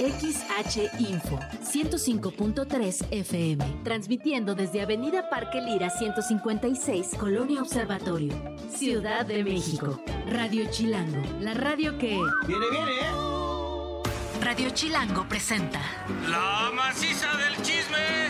[0.00, 8.32] XH Info 105.3 FM, transmitiendo desde Avenida Parque Lira 156, Colonia Observatorio,
[8.74, 10.00] Ciudad de México.
[10.26, 12.18] Radio Chilango, la radio que...
[12.46, 14.02] Viene, viene, ¿eh?
[14.40, 15.82] Radio Chilango presenta...
[16.30, 18.28] La maciza del chisme,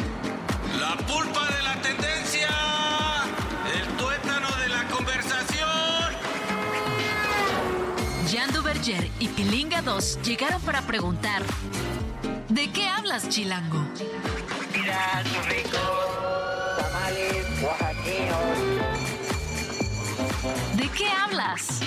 [0.81, 1.60] la pulpa de
[9.21, 11.43] Y Pilinga 2 llegaron para preguntar...
[12.49, 13.79] ¿De qué hablas, Chilango?
[14.75, 18.37] Mira sus ricos tamales oaxaqueños.
[20.77, 21.81] ¿De qué hablas?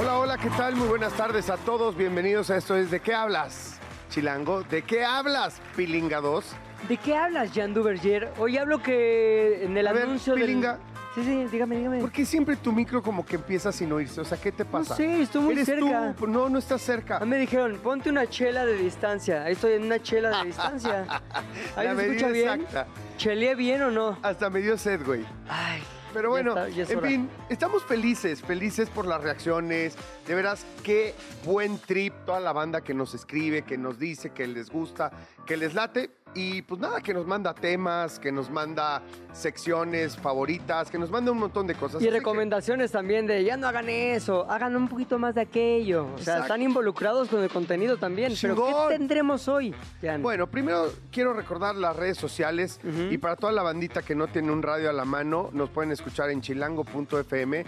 [0.00, 0.74] Hola, hola, ¿qué tal?
[0.74, 1.96] Muy buenas tardes a todos.
[1.96, 3.78] Bienvenidos a esto es ¿De qué hablas,
[4.10, 4.64] Chilango?
[4.64, 6.44] ¿De qué hablas, Pilinga 2?
[6.88, 8.32] ¿De qué hablas, Jan Duverger?
[8.38, 10.78] Hoy hablo que en el A ver, anuncio del- Pilinga.
[11.14, 12.00] Sí, sí, dígame, dígame.
[12.00, 14.20] ¿Por qué siempre tu micro como que empieza sin oírse?
[14.20, 14.94] O sea, ¿qué te pasa?
[14.94, 16.14] sé, estoy muy ¿Eres cerca.
[16.16, 16.26] tú?
[16.26, 17.18] No, no estás cerca.
[17.20, 19.42] Ah, me dijeron, ponte una chela de distancia.
[19.44, 21.06] Ahí estoy en una chela de distancia.
[21.76, 22.60] Ahí La se escucha bien.
[22.60, 22.86] exacta.
[23.16, 24.18] ¿Cheleé bien o no?
[24.22, 25.24] Hasta me dio sed, güey.
[25.48, 25.82] Ay.
[26.14, 29.94] Pero ya bueno, está, ya es en fin, estamos felices, felices por las reacciones.
[30.26, 34.46] De veras, qué buen trip toda la banda que nos escribe, que nos dice que
[34.46, 35.10] les gusta,
[35.48, 36.10] que les late.
[36.34, 41.32] Y pues nada, que nos manda temas, que nos manda secciones favoritas, que nos manda
[41.32, 41.94] un montón de cosas.
[41.94, 45.40] Y Así que- recomendaciones también de ya no hagan eso, hagan un poquito más de
[45.40, 46.06] aquello.
[46.14, 48.34] O sea, están involucrados con el contenido también.
[48.40, 48.56] Pero.
[48.66, 50.22] ¿qué tendremos hoy, Jan?
[50.22, 52.78] Bueno, primero quiero recordar las redes sociales
[53.10, 55.92] y para toda la bandita que no tiene un radio a la mano, nos pueden
[55.92, 57.64] escuchar en chilango.fm.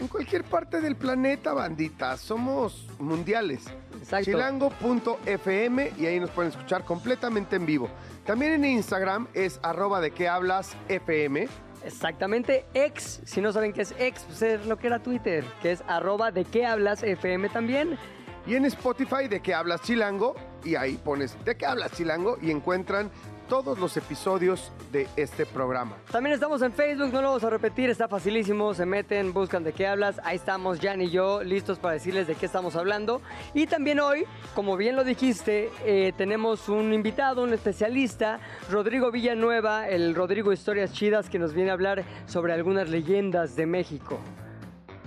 [0.00, 3.64] En cualquier parte del planeta, bandita, somos mundiales.
[4.02, 4.24] Exacto.
[4.24, 7.88] Chilango.fm y ahí nos pueden escuchar completamente en vivo.
[8.26, 11.48] También en Instagram es arroba de qué hablas FM.
[11.84, 15.72] Exactamente, ex, si no saben qué es ex, pues es lo que era Twitter, que
[15.72, 17.98] es arroba de qué hablas FM también.
[18.46, 22.50] Y en Spotify de qué hablas chilango y ahí pones de qué hablas chilango y
[22.50, 23.10] encuentran
[23.48, 25.96] todos los episodios de este programa.
[26.10, 29.72] También estamos en Facebook, no lo vamos a repetir, está facilísimo, se meten, buscan de
[29.72, 33.20] qué hablas, ahí estamos Jan y yo listos para decirles de qué estamos hablando.
[33.54, 34.24] Y también hoy,
[34.54, 38.40] como bien lo dijiste, eh, tenemos un invitado, un especialista,
[38.70, 43.66] Rodrigo Villanueva, el Rodrigo Historias Chidas, que nos viene a hablar sobre algunas leyendas de
[43.66, 44.18] México.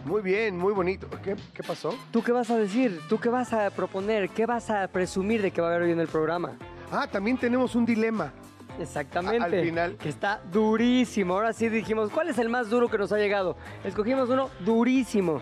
[0.05, 1.07] Muy bien, muy bonito.
[1.23, 1.97] ¿Qué, qué pasó?
[2.11, 3.01] ¿Tú qué vas a decir?
[3.09, 4.29] ¿Tú qué vas a proponer?
[4.29, 6.59] ¿Qué vas a presumir de que va a haber hoy en el programa?
[6.91, 8.31] Ah, también tenemos un dilema.
[8.79, 9.41] Exactamente.
[9.41, 9.95] A- al final.
[9.97, 11.33] Que está durísimo.
[11.33, 13.55] Ahora sí dijimos, ¿cuál es el más duro que nos ha llegado?
[13.83, 15.41] Escogimos uno durísimo.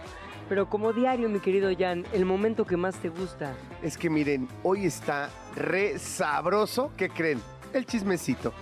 [0.49, 3.53] Pero como diario, mi querido Jan, el momento que más te gusta.
[3.81, 6.91] Es que miren, hoy está re sabroso.
[6.97, 7.41] ¿Qué creen?
[7.73, 8.53] El chismecito.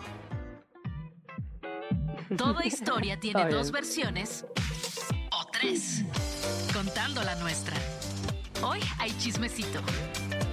[2.37, 4.45] Toda historia tiene dos versiones
[5.31, 6.03] o tres,
[6.73, 7.75] contando la nuestra.
[8.63, 9.81] Hoy hay chismecito.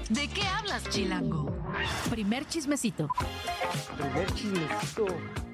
[0.08, 1.46] ¿De qué hablas, Chilango?
[2.10, 3.08] Primer chismecito.
[3.96, 5.06] Primer chismecito.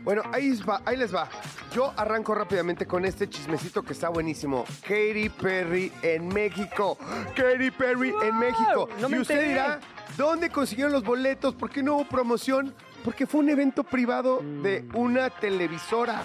[0.04, 1.28] Bueno, ahí, va, ahí les va.
[1.74, 4.64] Yo arranco rápidamente con este chismecito que está buenísimo.
[4.82, 6.98] Katy Perry en México.
[7.34, 8.38] Katy Perry en.
[8.38, 8.88] México.
[9.00, 9.48] No me y usted enteré.
[9.50, 9.80] dirá,
[10.16, 11.54] ¿dónde consiguieron los boletos?
[11.54, 12.74] ¿Por qué no hubo promoción?
[13.02, 14.96] Porque fue un evento privado de Mm.
[14.96, 16.24] una televisora.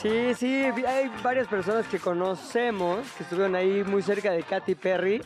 [0.00, 5.20] Sí, sí, hay varias personas que conocemos que estuvieron ahí muy cerca de Katy Perry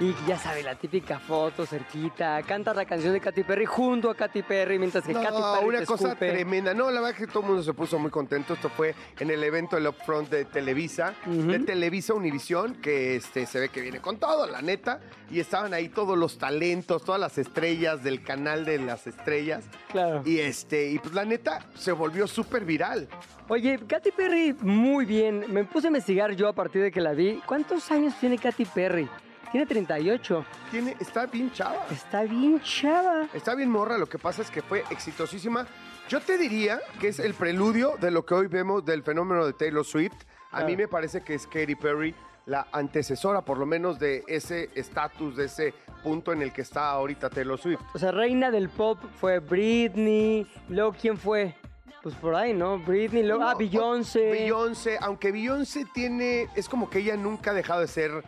[0.00, 4.14] y ya sabe, la típica foto cerquita, canta la canción de Katy Perry junto a
[4.14, 6.30] Katy Perry mientras que No, Katy Perry una te cosa escupe.
[6.30, 6.74] tremenda.
[6.74, 8.54] No, la verdad que todo el mundo se puso muy contento.
[8.54, 13.60] Esto fue en el evento del Upfront de Televisa, de Televisa Univisión, que este, se
[13.60, 15.00] ve que viene con todo, la neta.
[15.30, 19.64] Y estaban ahí todos los talentos, todas las estrellas del canal de las estrellas.
[19.90, 20.22] Claro.
[20.24, 23.08] Y este, y pues la neta se volvió súper viral.
[23.48, 25.44] Oye, Katy Perry, muy bien.
[25.48, 27.40] Me puse a investigar yo a partir de que la vi.
[27.46, 29.08] ¿Cuántos años tiene Katy Perry?
[29.52, 30.44] Tiene 38.
[30.70, 31.86] Tiene, está bien chava.
[31.90, 33.28] Está bien chava.
[33.34, 35.66] Está bien morra, lo que pasa es que fue exitosísima.
[36.08, 39.52] Yo te diría que es el preludio de lo que hoy vemos del fenómeno de
[39.52, 40.14] Taylor Swift.
[40.50, 40.66] A Claro.
[40.66, 42.14] mí me parece que es Katy Perry
[42.46, 46.90] la antecesora, por lo menos, de ese estatus, de ese punto en el que está
[46.90, 47.80] ahorita Taylor Swift.
[47.94, 50.46] O sea, reina del pop fue Britney.
[50.68, 51.54] Luego, ¿quién fue?
[52.02, 52.78] Pues por ahí, ¿no?
[52.80, 54.30] Britney, luego, ah, No, Beyoncé.
[54.32, 58.24] Beyoncé, aunque Beyoncé tiene, es como que ella nunca ha dejado de ser,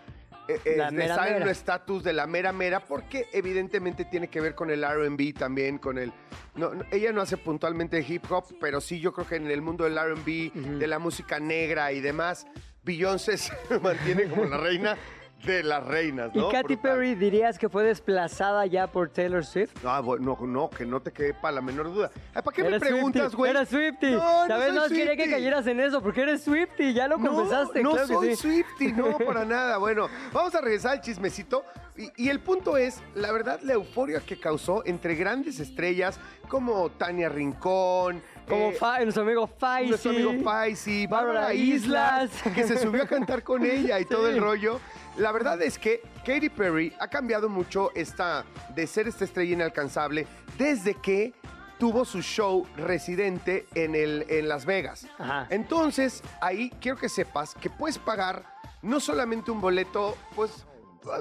[0.48, 1.44] eh, eh, La de mera estar en mera.
[1.44, 5.78] un estatus de la mera mera, porque evidentemente tiene que ver con el R&B también,
[5.78, 6.12] con el,
[6.54, 9.84] no, ella no hace puntualmente hip hop, pero sí yo creo que en el mundo
[9.84, 12.46] del R&B, de la música negra y demás,
[12.82, 13.52] Beyoncé se
[13.82, 14.96] mantiene como la reina.
[15.44, 16.48] De las reinas, ¿Y ¿no?
[16.48, 16.92] Katy Brutal.
[16.92, 19.72] Perry dirías que fue desplazada ya por Taylor Swift?
[19.82, 22.10] No, bueno, no, no, que no te quepa la menor duda.
[22.34, 23.50] Ay, ¿Para qué me preguntas, güey?
[23.50, 24.12] Eres Swifty.
[24.12, 24.68] No, no ¿Sabes?
[24.68, 27.82] soy No quería que cayeras en eso, porque eres Swifty, ya lo confesaste.
[27.82, 28.36] No, no claro soy sí.
[28.36, 29.78] Swifty, no, para nada.
[29.78, 31.64] Bueno, vamos a regresar al chismecito.
[31.96, 36.18] Y, y el punto es, la verdad, la euforia que causó entre grandes estrellas
[36.48, 39.88] como Tania Rincón, Como eh, Fa- nuestro amigo Faisy.
[39.90, 42.30] nuestro amigo Faisy, Bárbara Islas.
[42.34, 44.80] Islas, que se subió a cantar con ella y todo el rollo.
[45.16, 48.44] La verdad es que Katy Perry ha cambiado mucho esta,
[48.74, 50.26] de ser esta estrella inalcanzable
[50.58, 51.32] desde que
[51.78, 55.06] tuvo su show residente en, el, en Las Vegas.
[55.18, 55.46] Ajá.
[55.50, 58.44] Entonces, ahí quiero que sepas que puedes pagar
[58.82, 60.64] no solamente un boleto, pues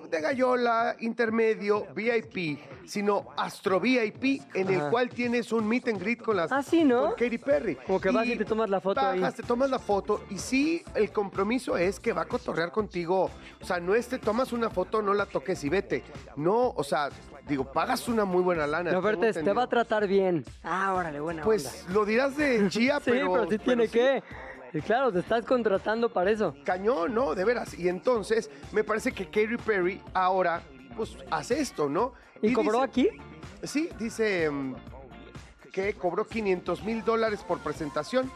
[0.09, 4.89] de gallola, intermedio, VIP, sino Astro VIP, en el Ajá.
[4.89, 7.07] cual tienes un meet and greet con las Ah, sí, ¿no?
[7.07, 7.75] con Katy Perry.
[7.75, 9.19] Como que vas y te tomas la foto ahí.
[9.19, 13.29] bajas, te tomas la foto y sí, el compromiso es que va a cotorrear contigo.
[13.61, 16.03] O sea, no es te tomas una foto, no la toques y vete.
[16.37, 17.09] No, o sea,
[17.47, 18.91] digo, pagas una muy buena lana.
[19.27, 20.45] Es, te va a tratar bien.
[20.63, 21.45] Ah, órale, buena onda.
[21.45, 23.33] Pues lo dirás de chía, sí, pero...
[23.33, 23.93] pero, sí tiene sí.
[23.93, 24.23] que.
[24.73, 26.55] Y claro, te estás contratando para eso.
[26.65, 27.35] Cañón, ¿no?
[27.35, 27.77] De veras.
[27.77, 30.61] Y entonces, me parece que Katy Perry ahora,
[30.95, 32.13] pues, hace esto, ¿no?
[32.41, 33.09] ¿Y, cobró dice- aquí?
[33.63, 34.75] Sí, dice mm,
[35.71, 38.31] que cobró 500 mil dólares por presentación.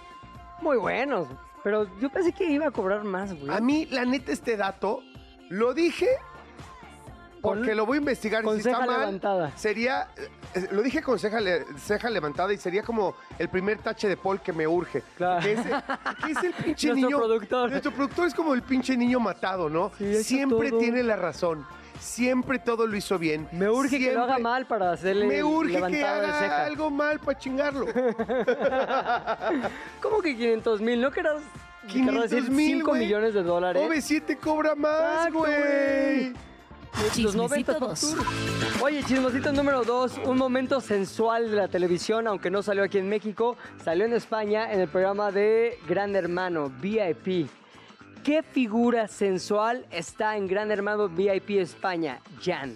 [0.62, 1.28] Muy buenos.
[1.63, 3.51] Pero yo pensé que iba a cobrar más, güey.
[3.51, 5.01] A mí, la neta, este dato
[5.50, 6.07] lo dije
[7.42, 8.44] porque lo voy a investigar.
[8.45, 9.51] y si está mal, levantada.
[9.56, 10.07] sería.
[10.56, 14.18] eh, Lo dije con ceja, le- ceja levantada y sería como el primer tache de
[14.18, 15.04] Paul que me urge.
[15.18, 15.42] Claro.
[15.42, 17.18] Que es, que es el pinche Nuestro niño.
[17.18, 17.69] productor.
[17.72, 19.92] Nuestro productor es como el pinche niño matado, ¿no?
[19.98, 20.80] Sí, hizo Siempre todo.
[20.80, 21.66] tiene la razón.
[22.00, 23.48] Siempre todo lo hizo bien.
[23.51, 26.66] Me urge que lo haga mal para hacerle Me urge que de haga ceja.
[26.66, 27.88] algo mal para chingarlo.
[30.01, 31.01] ¿Cómo que 500 mil?
[31.01, 31.42] ¿No querrás
[31.88, 33.01] 500 decir mil, 5 güey.
[33.01, 33.81] millones de dólares?
[33.81, 36.33] OV7 cobra más, Exacto, güey.
[37.22, 38.00] Los 90 Chismecito dos.
[38.00, 38.26] Tour.
[38.82, 43.08] Oye, chismosito número 2, un momento sensual de la televisión, aunque no salió aquí en
[43.08, 47.50] México, salió en España en el programa de Gran Hermano, VIP.
[48.24, 52.20] ¿Qué figura sensual está en Gran Hermano VIP España?
[52.44, 52.76] Jan.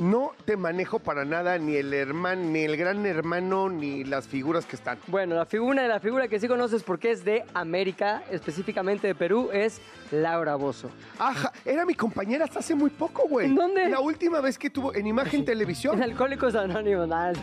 [0.00, 4.64] No te manejo para nada ni el hermano, ni el gran hermano, ni las figuras
[4.64, 4.98] que están.
[5.08, 9.50] Bueno, la figura, la figura que sí conoces porque es de América, específicamente de Perú,
[9.52, 9.78] es
[10.10, 10.90] Laura Bozo.
[11.18, 13.48] Ajá, era mi compañera hasta hace muy poco, güey.
[13.48, 13.90] ¿En dónde?
[13.90, 16.02] La última vez que tuvo en Imagen En Televisión.
[16.02, 17.34] Alcohólicos Anónimos, nada,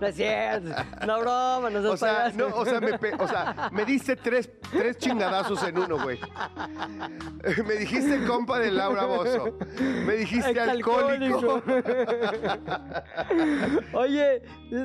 [0.00, 0.70] no es cierto,
[1.04, 4.48] no broma, no seas O sea, no, o sea, me, o sea, me diste tres,
[4.70, 6.20] tres chingadazos en uno, güey.
[7.66, 9.58] Me dijiste compa de Laura Bozo.
[10.06, 11.62] Me dijiste alcohólico.
[13.92, 14.42] Oye,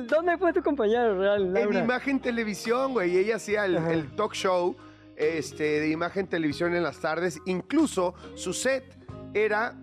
[0.08, 1.72] ¿dónde fue tu compañero real, En?
[1.84, 3.16] Imagen Televisión, güey.
[3.16, 4.76] Ella hacía el, el talk show
[5.16, 7.38] este, de Imagen Televisión en las tardes.
[7.46, 8.96] Incluso su set
[9.34, 9.74] era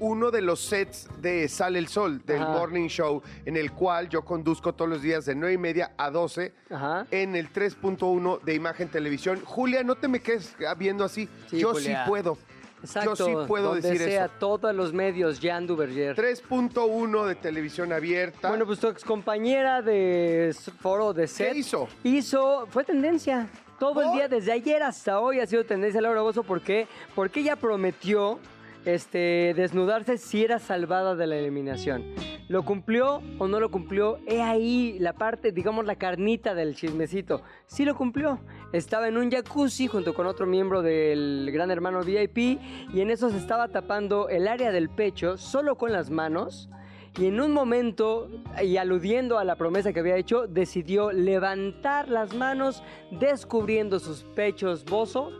[0.00, 2.52] uno de los sets de Sale el Sol, del Ajá.
[2.52, 6.10] Morning Show, en el cual yo conduzco todos los días de 9 y media a
[6.10, 7.06] 12 Ajá.
[7.10, 9.40] en el 3.1 de Imagen Televisión.
[9.44, 11.28] Julia, no te me quedes viendo así.
[11.48, 12.04] Sí, yo Julia.
[12.04, 12.36] sí puedo.
[12.84, 13.14] Exacto.
[13.14, 14.34] Yo sí puedo donde decir sea, eso.
[14.38, 16.16] todos los medios, Jan Duverger.
[16.16, 18.48] 3.1 de televisión abierta.
[18.48, 21.88] Bueno, pues tu excompañera de foro de set ¿Qué hizo?
[22.04, 23.48] hizo, fue tendencia.
[23.78, 26.42] Todo el día, desde ayer hasta hoy, ha sido tendencia Laura Bozo.
[26.44, 26.86] ¿Por qué?
[27.14, 28.38] Porque ella prometió
[28.84, 32.04] este, desnudarse si era salvada de la eliminación.
[32.48, 34.18] ¿Lo cumplió o no lo cumplió?
[34.26, 37.42] He ahí la parte, digamos, la carnita del chismecito.
[37.66, 38.40] Sí lo cumplió.
[38.72, 42.60] Estaba en un jacuzzi junto con otro miembro del Gran Hermano VIP
[42.92, 46.68] y en eso se estaba tapando el área del pecho solo con las manos.
[47.16, 48.28] Y en un momento,
[48.60, 52.82] y aludiendo a la promesa que había hecho, decidió levantar las manos,
[53.12, 55.30] descubriendo sus pechos bozo,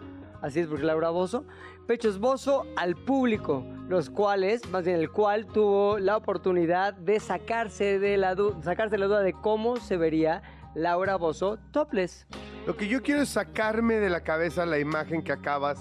[0.41, 1.45] así es porque Laura Bozo,
[1.87, 7.99] pechos bozo al público, los cuales, más bien el cual tuvo la oportunidad de sacarse
[7.99, 10.43] de la, du- sacarse la duda de cómo se vería
[10.75, 12.27] Laura Bozo topless.
[12.67, 15.79] Lo que yo quiero es sacarme de la cabeza la imagen que acabas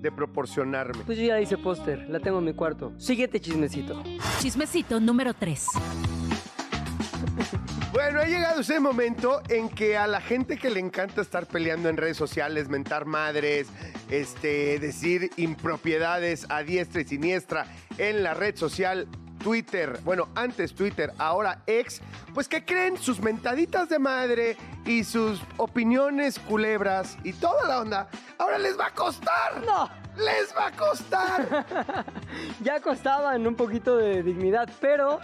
[0.00, 1.04] de proporcionarme.
[1.04, 2.92] Pues yo ya la hice póster, la tengo en mi cuarto.
[2.98, 4.02] Siguiente chismecito.
[4.40, 5.66] Chismecito número 3.
[7.92, 11.88] Bueno, ha llegado ese momento en que a la gente que le encanta estar peleando
[11.88, 13.66] en redes sociales, mentar madres,
[14.08, 17.66] este, decir impropiedades a diestra y siniestra
[17.98, 19.08] en la red social
[19.42, 22.00] Twitter, bueno, antes Twitter, ahora ex,
[22.34, 28.08] pues que creen sus mentaditas de madre y sus opiniones culebras y toda la onda,
[28.38, 29.64] ahora les va a costar.
[29.66, 29.88] ¡No!
[30.16, 31.66] Les va a costar.
[32.62, 35.18] Ya costaban un poquito de dignidad, pero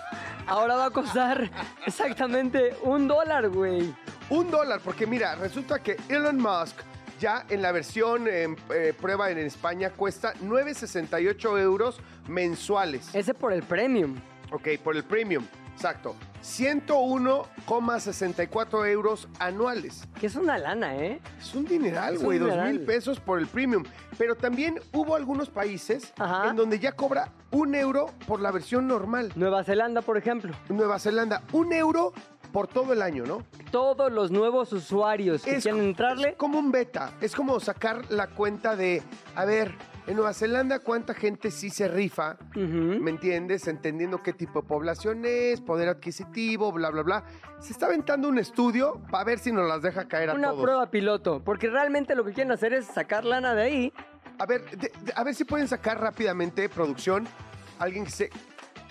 [0.46, 1.50] ahora va a costar
[1.86, 3.94] exactamente un dólar, güey.
[4.30, 6.76] Un dólar, porque mira, resulta que Elon Musk
[7.18, 13.14] Ya en la versión en eh, prueba en España cuesta 9,68 euros mensuales.
[13.14, 14.16] Ese por el premium.
[14.52, 15.46] Ok, por el premium.
[15.74, 16.16] Exacto.
[16.42, 20.04] 101,64 euros anuales.
[20.18, 21.20] Que es una lana, ¿eh?
[21.38, 23.84] Es un dineral, güey, dos mil pesos por el premium.
[24.16, 26.48] Pero también hubo algunos países Ajá.
[26.50, 29.32] en donde ya cobra un euro por la versión normal.
[29.34, 30.54] Nueva Zelanda, por ejemplo.
[30.68, 32.12] Nueva Zelanda, un euro
[32.56, 33.44] por todo el año, ¿no?
[33.70, 36.30] Todos los nuevos usuarios que quieren entrarle.
[36.30, 37.12] es como un beta.
[37.20, 39.02] Es como sacar la cuenta de,
[39.34, 39.74] a ver,
[40.06, 42.38] en Nueva Zelanda, ¿cuánta gente sí se rifa?
[42.54, 43.68] ¿Me entiendes?
[43.68, 47.24] Entendiendo qué tipo de población es, poder adquisitivo, bla, bla, bla.
[47.60, 50.62] Se está aventando un estudio para ver si nos las deja caer a Una todos.
[50.62, 53.92] prueba piloto, porque realmente lo que quieren hacer es sacar lana de ahí.
[54.38, 57.28] A ver, de- de- a ver si pueden sacar rápidamente, producción,
[57.78, 58.30] alguien que se...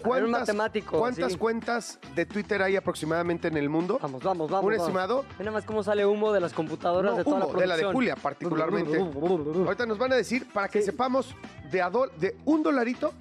[0.05, 1.37] un matemático, ¿Cuántas sí.
[1.37, 3.99] cuentas de Twitter hay aproximadamente en el mundo?
[4.01, 4.65] Vamos, vamos, vamos.
[4.65, 4.87] ¿Un vamos.
[4.87, 5.25] estimado?
[5.39, 7.77] Nada más cómo sale humo de las computadoras No, de toda humo, la producción.
[7.77, 8.97] de la de Julia particularmente.
[9.65, 10.85] Ahorita nos van a decir, para que Sí.
[10.87, 11.35] sepamos
[11.71, 13.13] de, un dolarito,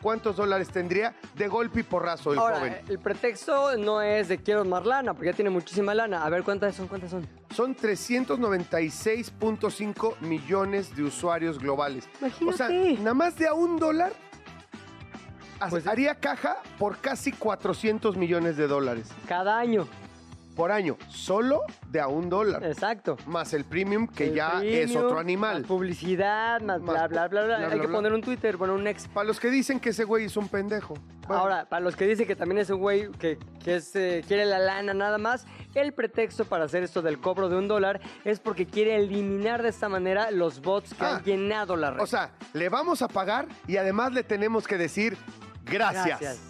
[0.00, 2.76] cuántos dólares tendría de golpe y porrazo el Ahora, joven.
[2.88, 6.24] el pretexto no es de quiero más lana, porque ya tiene muchísima lana.
[6.24, 6.88] A ver, ¿cuántas son?
[6.88, 7.26] ¿Cuántas son?
[7.54, 12.08] Son 396.5 millones de usuarios globales.
[12.46, 13.02] O sea, Imagínate.
[13.02, 14.12] nada más de a un dólar
[15.68, 19.86] Pues- haría caja por casi 400 millones de dólares Cada año.
[20.56, 22.62] por año, solo de a un dólar.
[22.64, 23.16] Exacto.
[23.26, 25.62] Más el premium, que El ya es premium, otro Más animal.
[25.64, 27.56] publicidad, más, Más bla, bla, bla, bla.
[27.56, 27.96] bla, Hay bla, que bla.
[27.96, 29.08] poner un Twitter, bueno, un ex.
[29.08, 30.94] Para los que dicen que ese güey es un pendejo.
[31.26, 34.24] Bueno, Ahora, para los que dicen que también es un güey que, que es, eh,
[34.26, 38.00] quiere la lana nada más, el pretexto para hacer esto del cobro de un dólar
[38.24, 42.00] es porque quiere eliminar de esta manera los bots que Ah, han llenado la red.
[42.02, 45.16] O sea, le vamos a pagar y además le tenemos que decir
[45.70, 46.40] gracias.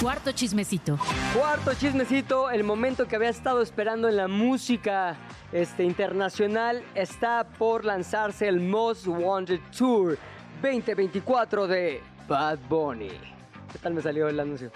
[0.00, 0.98] Cuarto chismecito.
[1.34, 5.16] Cuarto chismecito, el momento que había estado esperando en la música
[5.52, 10.18] este, internacional está por lanzarse el Most Wanted Tour
[10.62, 13.10] 2024 de Bad Bunny.
[13.72, 14.70] ¿Qué tal me salió el anuncio?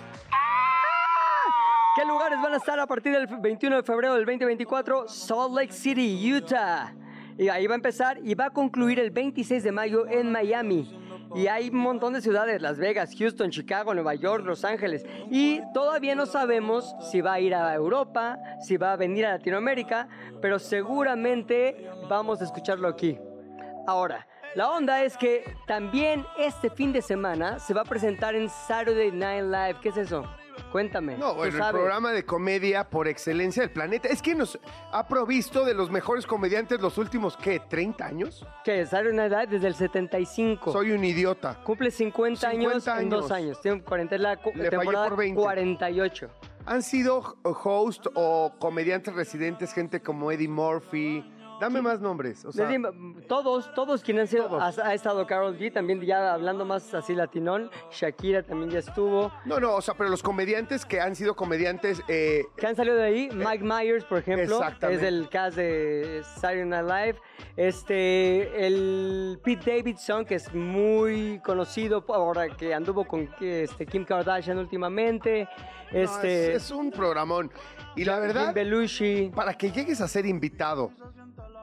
[1.96, 5.08] ¿Qué lugares van a estar a partir del 21 de febrero del 2024?
[5.08, 6.94] Salt Lake City, Utah.
[7.36, 11.09] Y ahí va a empezar y va a concluir el 26 de mayo en Miami.
[11.34, 15.04] Y hay un montón de ciudades, Las Vegas, Houston, Chicago, Nueva York, Los Ángeles.
[15.30, 19.32] Y todavía no sabemos si va a ir a Europa, si va a venir a
[19.32, 20.08] Latinoamérica,
[20.40, 23.18] pero seguramente vamos a escucharlo aquí.
[23.86, 28.48] Ahora, la onda es que también este fin de semana se va a presentar en
[28.48, 29.76] Saturday Night Live.
[29.80, 30.24] ¿Qué es eso?
[30.72, 31.16] Cuéntame.
[31.16, 34.08] No, bueno, el programa de comedia por excelencia del planeta.
[34.08, 34.58] Es que nos
[34.92, 37.60] ha provisto de los mejores comediantes los últimos, ¿qué?
[37.60, 38.46] ¿30 años?
[38.64, 38.86] ¿Qué?
[38.86, 40.72] Saturday Night Live desde el 75.
[40.72, 41.62] Soy un idiota.
[41.64, 43.30] Cumple 50, años, 50 en dos años.
[43.30, 43.60] años.
[43.60, 45.40] Tiene 40, es la Le temporada por 20.
[45.40, 46.30] 48.
[46.66, 51.24] Han sido host o comediantes residentes, gente como Eddie Murphy.
[51.60, 52.44] Dame más nombres.
[52.44, 52.68] O sea,
[53.28, 54.78] todos, todos quienes han sido, Todos.
[54.78, 59.30] ha, ha estado Carol G, también ya hablando más así latinón, Shakira también ya estuvo.
[59.44, 62.96] no, no, o sea, pero los comediantes que han sido comediantes eh, que han salido
[62.96, 67.20] de ahí, Mike Myers, por ejemplo, es del cast de Saturday Night Live.
[67.56, 74.58] Este, el Pete Davidson, que es muy conocido ahora que anduvo con este, Kim Kardashian
[74.58, 75.48] últimamente.
[75.92, 77.50] no, Este, es, es un programón.
[77.96, 79.30] Y la verdad, Belushi.
[79.34, 80.92] para que llegues a ser invitado,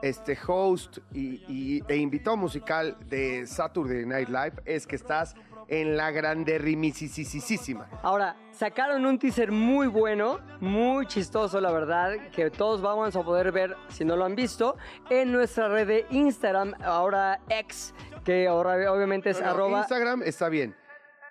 [0.02, 5.34] este host y, y- e invitado musical de Saturday Night Live, es que estás
[5.68, 7.88] en la granderrimisísima.
[8.02, 13.52] Ahora, sacaron un teaser muy bueno, muy chistoso, la verdad, que todos vamos a poder
[13.52, 14.76] ver, si no lo han visto,
[15.10, 17.94] en nuestra red de Instagram, ahora ex,
[18.24, 20.74] que ahora obviamente es No, no, arroba Instagram está bien.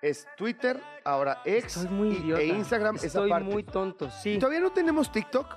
[0.00, 1.76] Es Twitter, ahora ex.
[1.78, 2.40] Estoy muy idiota.
[2.42, 3.50] E Instagram es Estoy aparte.
[3.52, 4.38] muy tonto, sí.
[4.38, 5.56] ¿Todavía no tenemos TikTok?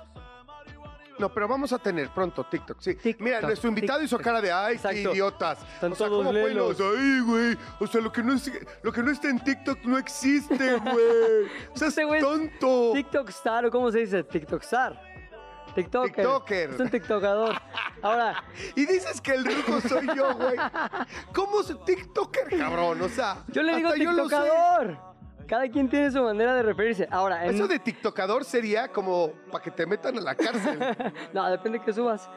[1.22, 2.96] No, pero vamos a tener pronto TikTok, sí.
[2.96, 5.58] TikTok, Mira, nuestro invitado hizo cara de ay, qué idiotas.
[5.74, 7.56] Están o sea, todos ¿cómo los ay, güey?
[7.78, 8.50] O sea, lo que no es,
[8.82, 11.46] lo que no está en TikTok no existe, güey.
[11.72, 12.90] O sea, es Este es tonto.
[12.94, 14.24] TikTok Star, ¿o cómo se dice?
[14.24, 15.00] TikTok Star.
[15.76, 16.12] TikToker.
[16.12, 16.70] TikToker.
[16.70, 17.54] Es un TikTokador.
[18.02, 18.42] Ahora,
[18.74, 20.56] Y dices que el rico soy yo, güey.
[21.32, 23.00] ¿Cómo soy TikToker, cabrón?
[23.00, 23.92] O sea, yo le digo.
[23.92, 25.11] TikTokador.
[25.46, 27.08] Cada quien tiene su manera de referirse.
[27.10, 27.54] Ahora, en...
[27.54, 30.78] Eso de TikTokador sería como para que te metan a la cárcel.
[31.32, 32.28] No, depende de que subas.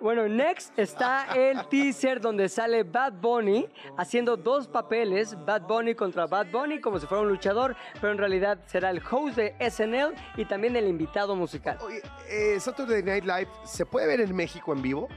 [0.00, 6.26] Bueno, next está el teaser donde sale Bad Bunny haciendo dos papeles, Bad Bunny contra
[6.26, 10.14] Bad Bunny, como si fuera un luchador, pero en realidad será el host de SNL
[10.36, 11.78] y también el invitado musical.
[11.80, 15.08] Oye, eh, Saturday Night Live, ¿se puede ver en México en vivo?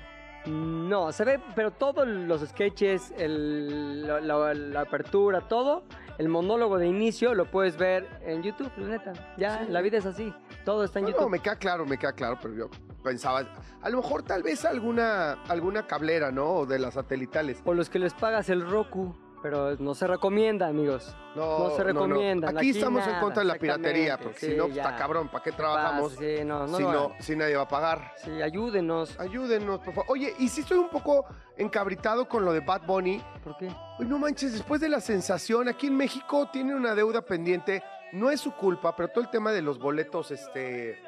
[0.45, 5.83] No, se ve, pero todos los sketches, el- la, la- la apertura, todo,
[6.17, 9.13] el monólogo de inicio lo puedes ver en YouTube, la neta.
[9.37, 11.23] Ya, la vida es así, todo está en No, YouTube.
[11.23, 12.69] no, me queda claro, me queda claro, pero yo
[13.03, 13.43] pensaba,
[13.81, 16.45] a lo mejor tal vez alguna, alguna cablera, ¿no?
[16.51, 17.61] O de las satelitales.
[17.65, 19.15] O los que les pagas el Roku.
[19.41, 21.15] Pero no se recomienda, amigos.
[21.35, 22.49] No, se recomienda.
[22.49, 25.51] Aquí, estamos en contra de la piratería, porque si no, pues, está cabrón, ¿para qué
[25.51, 26.13] trabajamos?
[26.13, 28.13] Sí, no, no si, no, si nadie va a pagar.
[28.17, 29.19] Sí, ayúdenos.
[29.19, 30.05] Ayúdenos, por favor.
[30.11, 31.25] Oye, y si estoy un poco
[31.55, 33.23] encabritado con lo de Bad Bunny.
[33.43, 33.69] ¿Por qué?
[33.99, 37.83] Uy, no manches, después de la sensación, aquí en México tiene una deuda pendiente.
[38.13, 40.99] No es su culpa, pero todo el tema de los boletos, este.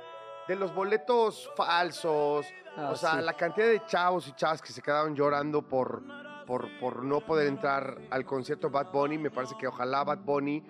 [0.48, 2.46] De los boletos falsos.
[2.76, 3.22] Ah, o sea, sí.
[3.22, 6.02] la cantidad de chavos y chavas que se quedaron llorando por,
[6.50, 9.20] por, por no poder entrar al concierto Bad Bunny.
[9.20, 10.64] Me parece que ojalá Bad Bunny.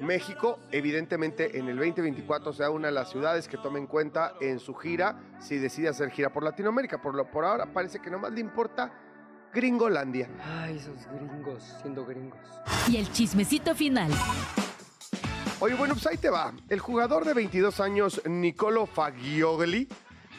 [0.00, 4.60] México, evidentemente, en el 2024 sea una de las ciudades que tome en cuenta en
[4.60, 7.02] su gira si decide hacer gira por Latinoamérica.
[7.02, 8.92] Por, lo, por ahora parece que nomás le importa
[9.52, 10.30] Gringolandia.
[10.40, 12.38] Ay, esos gringos, siendo gringos.
[12.88, 14.12] Y el chismecito final.
[15.58, 16.52] Oye, bueno, pues ahí te va.
[16.68, 19.88] El jugador de 22 años, Nicolo Fagioli,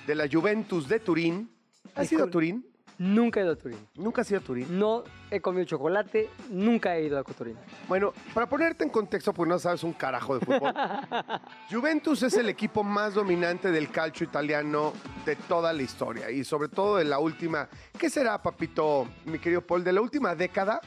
[0.07, 1.51] de la Juventus de Turín.
[1.95, 2.31] ¿Has ido a Nicolo.
[2.31, 2.68] Turín?
[2.99, 3.79] Nunca he ido a Turín.
[3.95, 4.77] Nunca has ido a Turín.
[4.77, 7.55] No he comido chocolate, nunca he ido a Turín.
[7.87, 10.73] Bueno, para ponerte en contexto, pues no sabes un carajo de fútbol.
[11.71, 14.91] Juventus es el equipo más dominante del calcio italiano
[15.25, 19.61] de toda la historia y sobre todo de la última, ¿qué será, papito, mi querido
[19.61, 19.81] Paul?
[19.81, 20.81] De la última década,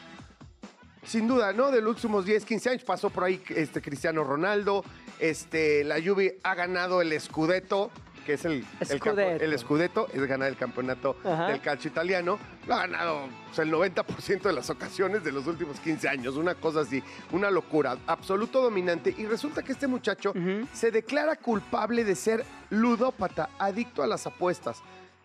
[1.03, 1.71] sin duda, ¿no?
[1.71, 4.85] De los últimos 10, 15 años pasó por ahí este Cristiano Ronaldo,
[5.19, 7.91] este, la Juve ha ganado el Scudetto,
[8.25, 9.45] que es el, el, campo- Scudetto.
[9.45, 11.49] el Scudetto, es ganar el campeonato Ajá.
[11.49, 12.39] del calcio italiano.
[12.67, 13.23] Lo ha ganado
[13.59, 17.03] el 90% de las ocasiones de los últimos 15 años, una cosa así,
[17.33, 19.15] una locura, absoluto dominante.
[19.19, 20.33] Y resulta que este muchacho
[20.73, 24.81] se declara culpable de ser ludópata, adicto a las apuestas,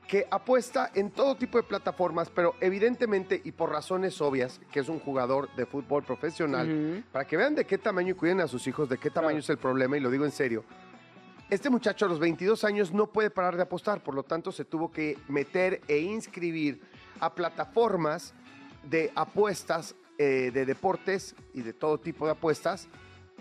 [0.08, 4.88] que apuesta en todo tipo de plataformas, pero evidentemente y por razones obvias, que es
[4.88, 8.66] un jugador de fútbol profesional, para que vean de qué tamaño y cuiden a sus
[8.68, 9.39] hijos, de qué tamaño Claro.
[9.39, 10.63] es el problema, y lo digo en serio.
[11.50, 14.66] Este muchacho a los 22 años no puede parar de apostar, por lo tanto se
[14.66, 16.82] tuvo que meter e inscribir
[17.22, 18.34] a plataformas
[18.84, 22.89] de apuestas, eh, de deportes y de todo tipo de apuestas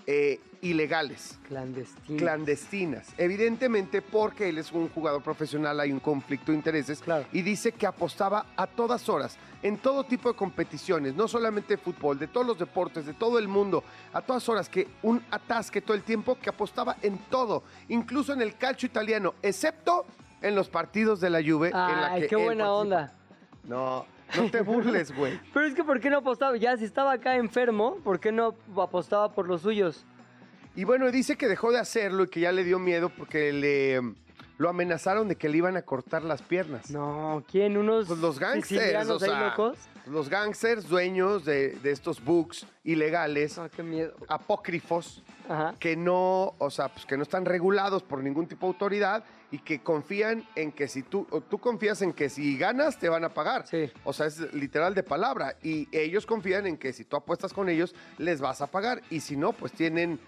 [0.06, 2.18] eh, ilegales Clandestino.
[2.18, 3.08] clandestinas.
[3.18, 7.26] Evidentemente porque él es un jugador profesional, hay un conflicto de intereses Claro.
[7.32, 11.82] y dice que apostaba a todas horas, en todo tipo de competiciones, no solamente de
[11.82, 15.80] fútbol, de todos los deportes, de todo el mundo, a todas horas, que un atasque
[15.80, 20.04] todo el tiempo, que apostaba en todo, incluso en el calcio italiano, excepto
[20.42, 21.68] en los partidos de la Juve.
[21.68, 22.72] en la Ay, que qué buena participa.
[22.72, 23.12] onda.
[23.64, 25.38] No, no te burles, güey.
[25.54, 26.56] Pero es que ¿por qué no apostaba?
[26.56, 30.04] Ya si estaba acá enfermo, ¿por qué no apostaba por los suyos?
[30.74, 34.00] Y bueno, dice que dejó de hacerlo y que ya le dio miedo porque le
[34.58, 36.90] lo amenazaron de que le iban a cortar las piernas.
[36.90, 37.76] No, ¿quién?
[37.76, 39.76] ¿Unos Pues los gangsters, o sea, locos?
[40.06, 44.14] Los gangsters dueños de, de estos books ilegales, Ah, qué miedo.
[44.28, 45.74] apócrifos, Ajá.
[45.78, 49.58] que no, o sea, pues que no están regulados por ningún tipo de autoridad y
[49.58, 53.24] que confían en que si tú, o tú confías en que si ganas te van
[53.24, 53.66] a pagar.
[53.66, 53.90] Sí.
[54.04, 55.56] O sea, es literal de palabra.
[55.62, 59.02] Y ellos confían en que si tú apuestas con ellos, les vas a pagar.
[59.10, 60.18] Y si no, pues tienen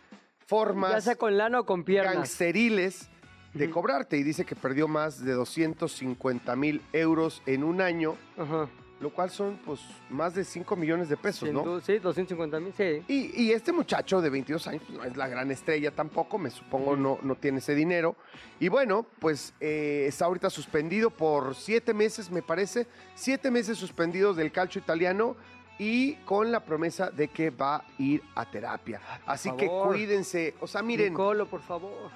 [0.46, 2.14] formas Ya sea con lana o con piernas.
[2.14, 3.08] gangsteriles
[3.54, 4.16] de cobrarte.
[4.18, 8.68] Y dice que perdió más de 250 mil euros en un año, Ajá.
[9.00, 9.80] Lo cual son pues
[10.10, 11.80] más de 5 millones de pesos, ¿no?
[11.80, 13.02] Sí, 250 mil, sí.
[13.06, 16.50] Y, y este muchacho de 22 años pues, no es la gran estrella tampoco, me
[16.50, 18.16] supongo no, no tiene ese dinero.
[18.60, 24.36] Y bueno, pues eh, está ahorita suspendido por siete meses, me parece, siete meses suspendidos
[24.36, 25.36] del calcio italiano
[25.78, 29.00] y con la promesa de que va a ir a terapia.
[29.26, 32.10] Así que cuídense, o sea, miren, Nicolo, por favor.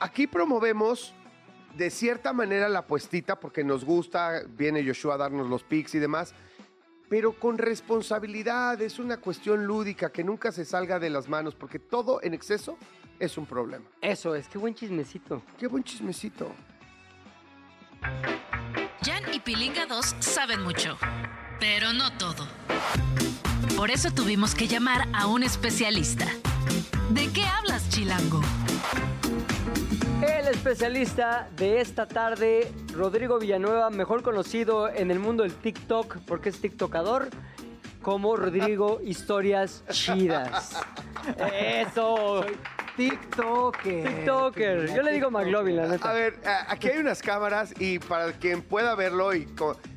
[0.00, 1.14] aquí promovemos
[1.76, 5.98] de cierta manera la puestita porque nos gusta, viene Joshua a darnos los pics y
[5.98, 6.34] demás,
[7.08, 11.78] pero con responsabilidad, es una cuestión lúdica que nunca se salga de las manos porque
[11.78, 12.78] todo en exceso
[13.18, 13.84] es un problema.
[14.00, 15.42] Eso es, qué buen chismecito.
[15.58, 16.50] Qué buen chismecito.
[19.02, 20.96] Jan y Pilinga 2 saben mucho,
[21.60, 22.46] pero no todo.
[23.76, 26.26] Por eso tuvimos que llamar a un especialista.
[27.10, 28.40] ¿De qué hablas, Chilango?
[30.22, 36.48] El especialista de esta tarde, Rodrigo Villanueva, mejor conocido en el mundo del TikTok, porque
[36.48, 37.28] es TikTokador,
[38.02, 40.80] como Rodrigo Historias Chidas.
[41.38, 42.44] Eso.
[42.96, 44.04] TikToker.
[44.04, 44.94] TikToker.
[44.94, 48.94] Yo le digo McLovin, la A ver, aquí hay unas cámaras y para quien pueda
[48.94, 49.48] verlo y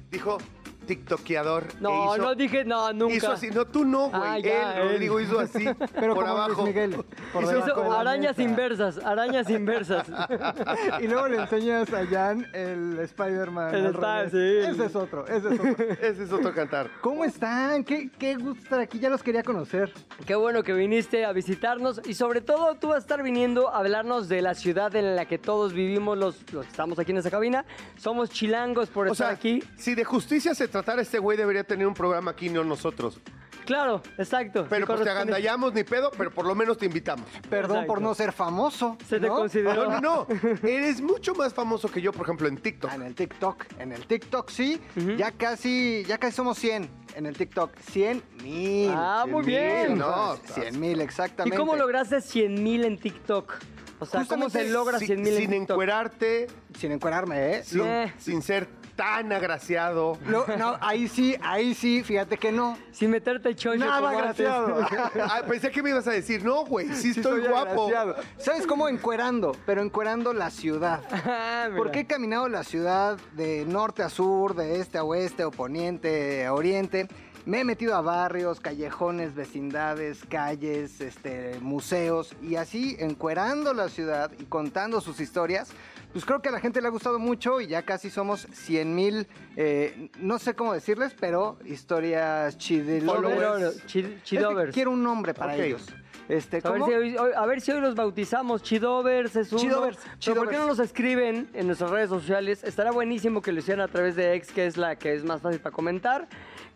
[0.10, 0.40] dijo,
[0.88, 1.66] tiktokeador.
[1.80, 3.14] No, e hizo- no dije no, nunca.
[3.16, 4.22] Hizo así, no, tú no, güey.
[4.24, 4.92] Ah, ya, él, él.
[4.94, 6.64] Rodrigo, hizo así, Pero por abajo.
[6.64, 7.04] Luis Miguel.
[7.34, 10.08] Por Hizo arañas inversas, arañas inversas.
[11.02, 13.76] Y luego le enseñas a Jan el Spider-Man.
[13.76, 14.70] El Spider- sí.
[14.72, 15.86] Ese es otro, ese es otro.
[16.02, 16.90] Ese es otro cantar.
[17.02, 17.84] ¿Cómo están?
[17.84, 19.00] ¿Qué, qué gusto estar aquí.
[19.00, 19.92] Ya los quería conocer.
[20.26, 23.80] Qué bueno que viniste a visitarnos y sobre todo tú vas a estar viniendo a
[23.80, 27.18] hablarnos de la ciudad en la que todos vivimos los, los que estamos aquí en
[27.18, 27.66] esta cabina.
[27.98, 29.64] Somos chilangos por O estar sea, aquí.
[29.78, 33.20] si de justicia se tratara, este güey debería tener un programa aquí, no nosotros.
[33.66, 34.66] Claro, exacto.
[34.70, 37.26] Pero pues te agandallamos ni pedo, pero por lo menos te invitamos.
[37.50, 37.88] Perdón Exacto.
[37.88, 38.96] por no ser famoso.
[39.10, 39.36] Se te ¿no?
[39.36, 39.90] consideró.
[39.90, 40.60] No, no, no.
[40.64, 42.90] Eres mucho más famoso que yo, por ejemplo, en TikTok.
[42.90, 43.66] Ah, en el TikTok.
[43.80, 44.80] En el TikTok sí.
[45.18, 47.72] Ya casi, ya casi somos 100 en el TikTok.
[47.92, 48.92] 100 mil.
[48.96, 49.98] Ah, muy 100,000, bien.
[49.98, 51.58] No, 100 mil, ¿Y exactamente.
[51.58, 53.54] cómo lograste 100 mil en TikTok?
[54.00, 55.72] O sea, ¿cómo Justamente se logra Si- 100 mil en sin TikTok?
[55.72, 57.64] encuerarte, Sin encuerarme, ¿eh?
[57.64, 57.84] sin,
[58.20, 60.18] sin ser tan agraciado.
[60.28, 62.78] Lo- no, ahí sí, ahí sí, fíjate que no.
[62.92, 64.46] Sin meterte choncho Nada como antes.
[64.46, 64.86] agraciado.
[65.24, 67.86] Ah, pensé que me ibas a decir, no, güey, sí, Sí estoy guapo.
[67.86, 68.16] agraciado.
[68.38, 69.56] ¿Sabes cómo encuerando?
[69.66, 71.02] Pero encuerando la ciudad.
[71.40, 71.70] Ah.
[71.76, 76.46] Porque he caminado la ciudad de norte a sur, de este a oeste, o poniente
[76.46, 77.08] a oriente.
[77.46, 84.32] Me he metido a barrios, callejones, vecindades, calles, este, museos y así encuerando la ciudad
[84.40, 85.70] y contando sus historias.
[86.18, 88.96] Pues creo que a la gente le ha gustado mucho y ya casi somos 100
[88.96, 93.86] mil, eh, no sé cómo decirles, pero historias chidilovers.
[93.86, 94.74] Chid- Chidovers.
[94.74, 95.86] Quiero un nombre para ellos.
[96.28, 98.64] Este, A ver, si hoy, a ver si hoy los bautizamos.
[98.64, 99.62] Chidovers es uno.
[99.62, 100.50] Chidovers, Pero ¿por Chidovers.
[100.50, 102.64] qué no nos escriben en nuestras redes sociales?
[102.64, 105.42] Estará buenísimo que lo hicieran a través de X, que es la que es más
[105.42, 106.28] fácil para comentar.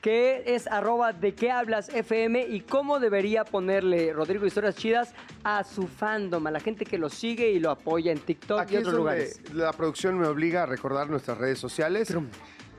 [0.02, 5.64] Que es arroba de qué hablas FM y cómo debería ponerle Rodrigo Historias Chidas a
[5.64, 8.78] su fandom, a la gente que lo sigue y lo apoya en TikTok Aquí y
[8.78, 9.42] es otros donde lugares.
[9.54, 12.14] la producción me obliga a recordar nuestras redes sociales.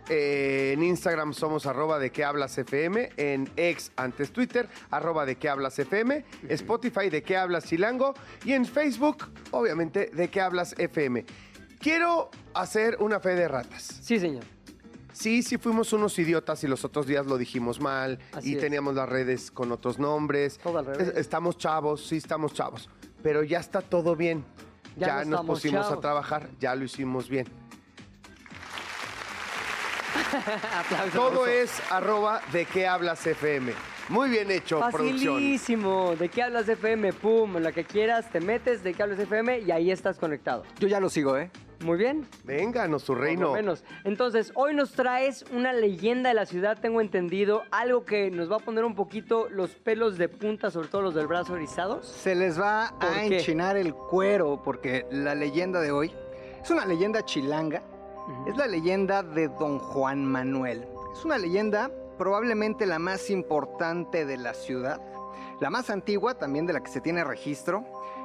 [0.08, 5.37] Eh, en Instagram somos arroba de qué hablas FM, en ex antes Twitter, arroba de
[5.37, 10.74] qué hablas FM, Spotify de qué hablas Chilango y en Facebook, obviamente, de qué hablas
[10.76, 11.24] FM.
[11.78, 14.00] Quiero hacer una fe de ratas.
[14.02, 14.42] Sí, señor.
[15.12, 18.61] Sí, sí fuimos unos idiotas y los otros días lo dijimos mal Así y es.
[18.61, 20.59] teníamos las redes con otros nombres.
[20.59, 21.12] Todo al revés.
[21.16, 22.88] Estamos chavos, sí estamos chavos,
[23.22, 24.44] pero ya está todo bien.
[24.96, 27.46] Ya Ya, no nos pusimos a trabajar, ya lo hicimos bien.
[30.79, 31.12] Aplausos.
[31.14, 33.72] Todo es arroba de qué hablas FM.
[34.09, 35.35] Muy bien hecho, producción.
[35.35, 36.16] Facilísimo.
[36.16, 37.12] ¿De qué hablas FM?
[37.14, 40.64] Pum, la que quieras, te metes de qué hablas FM y ahí estás conectado.
[40.79, 41.51] Yo ya lo sigo, ¿eh?
[41.83, 42.27] Muy bien.
[42.45, 43.53] Vénganos, Por lo reino.
[43.53, 43.85] menos.
[44.05, 48.57] Entonces, hoy nos traes una leyenda de la ciudad, tengo entendido, algo que nos va
[48.57, 52.07] a poner un poquito los pelos de punta, sobre todo los del brazo erizados.
[52.07, 53.38] Se les va ¿Por a qué?
[53.38, 56.12] enchinar el cuero porque la leyenda de hoy
[56.62, 57.83] es una leyenda chilanga.
[58.47, 60.87] Es la leyenda de Don Juan Manuel.
[61.12, 65.01] Es una leyenda probablemente la más importante de la ciudad,
[65.61, 67.85] la más antigua también de la que se tiene registro.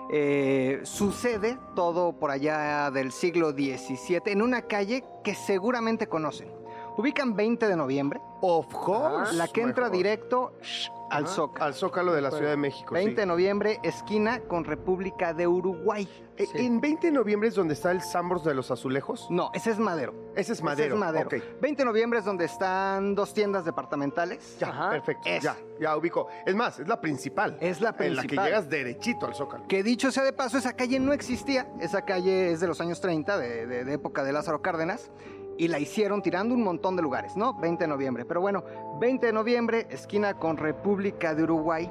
[0.10, 6.50] Eh, sucede todo por allá del siglo XVII en una calle que seguramente conocen.
[6.98, 9.34] Ubican 20 de noviembre, Of course.
[9.36, 9.98] la que entra mejor.
[9.98, 11.66] directo shh, al Zócalo.
[11.66, 12.94] Al Zócalo de la Ciudad de México.
[12.94, 16.08] 20 de noviembre, esquina con República de Uruguay.
[16.38, 16.66] Eh, Sí.
[16.66, 19.26] ¿En 20 de noviembre es donde está el Sambros de los Azulejos?
[19.32, 20.14] No, ese es Madero.
[20.36, 20.94] Ese es Ese Madero.
[20.94, 21.28] es Madero.
[21.28, 21.44] Ok.
[21.62, 24.58] 20 de noviembre es donde están dos tiendas departamentales.
[24.60, 24.90] Ya, Ajá.
[24.92, 25.24] perfecto.
[25.28, 25.44] Es.
[25.44, 26.28] Ya, ya ubico.
[26.46, 27.58] Es más, es la principal.
[27.60, 28.46] Es la En la que principal.
[28.46, 29.66] llegas derechito al Zócalo.
[29.68, 31.68] Que dicho sea de paso, esa calle no existía.
[31.80, 35.10] Esa calle es de los años 30, de, de- de época de Lázaro Cárdenas.
[35.58, 37.54] Y la hicieron tirando un montón de lugares, ¿no?
[37.56, 38.26] 20 de noviembre.
[38.26, 38.64] Pero bueno,
[39.00, 41.90] 20 de noviembre, esquina con República de Uruguay.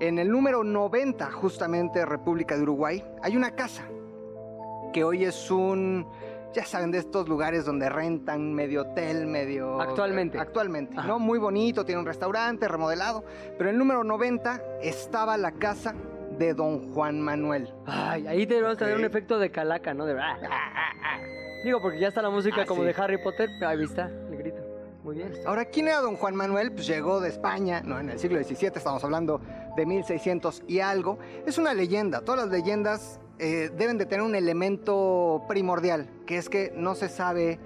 [0.00, 3.84] En el número 90, justamente República de Uruguay, hay una casa
[4.92, 6.06] que hoy es un,
[6.54, 9.80] ya saben, de estos lugares donde rentan medio hotel, medio...
[9.80, 10.38] Actualmente.
[10.38, 11.06] Actualmente, Ajá.
[11.08, 11.18] ¿no?
[11.18, 13.22] Muy bonito, tiene un restaurante remodelado.
[13.58, 15.94] Pero en el número 90 estaba la casa
[16.38, 17.72] de don Juan Manuel.
[17.86, 18.98] Ay, ahí debemos tener Ok.
[19.00, 20.06] un efecto de calaca, ¿no?
[20.06, 20.14] De...
[21.64, 22.88] Digo, porque ya está la música Ah, como sí.
[22.88, 23.48] de Harry Potter.
[23.64, 24.58] Ahí está, el grito.
[25.02, 25.32] Muy bien.
[25.46, 26.72] Ahora, ¿quién era don Juan Manuel?
[26.72, 28.00] Pues llegó de España, ¿no?
[28.00, 29.40] En el siglo XVII, estamos hablando
[29.76, 31.18] de 1600 y algo.
[31.46, 32.20] Es una leyenda.
[32.22, 37.08] Todas las leyendas eh, deben de tener un elemento primordial, que es que no se
[37.08, 37.58] sabe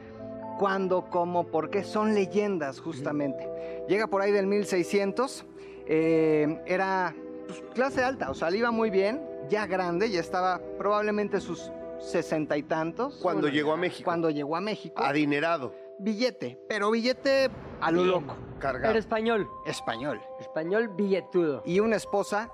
[0.58, 1.84] cuándo, cómo, por qué.
[1.84, 3.48] Son leyendas, justamente.
[3.88, 5.44] Llega por ahí del 1600.
[5.87, 7.14] eh, era
[7.46, 11.70] pues, clase alta, o sea, le iba muy bien, ya grande, ya estaba probablemente sus
[11.98, 13.16] sesenta y tantos.
[13.22, 14.04] Cuando Bueno, llegó a México.
[14.04, 15.02] Cuando llegó a México.
[15.02, 15.72] Adinerado.
[16.00, 18.12] Billete, pero billete a lo Bien.
[18.12, 18.37] loco.
[18.61, 18.90] Cargado.
[18.90, 19.48] Era español.
[19.66, 20.20] Español.
[20.40, 21.62] Español billetudo.
[21.64, 22.50] Y una esposa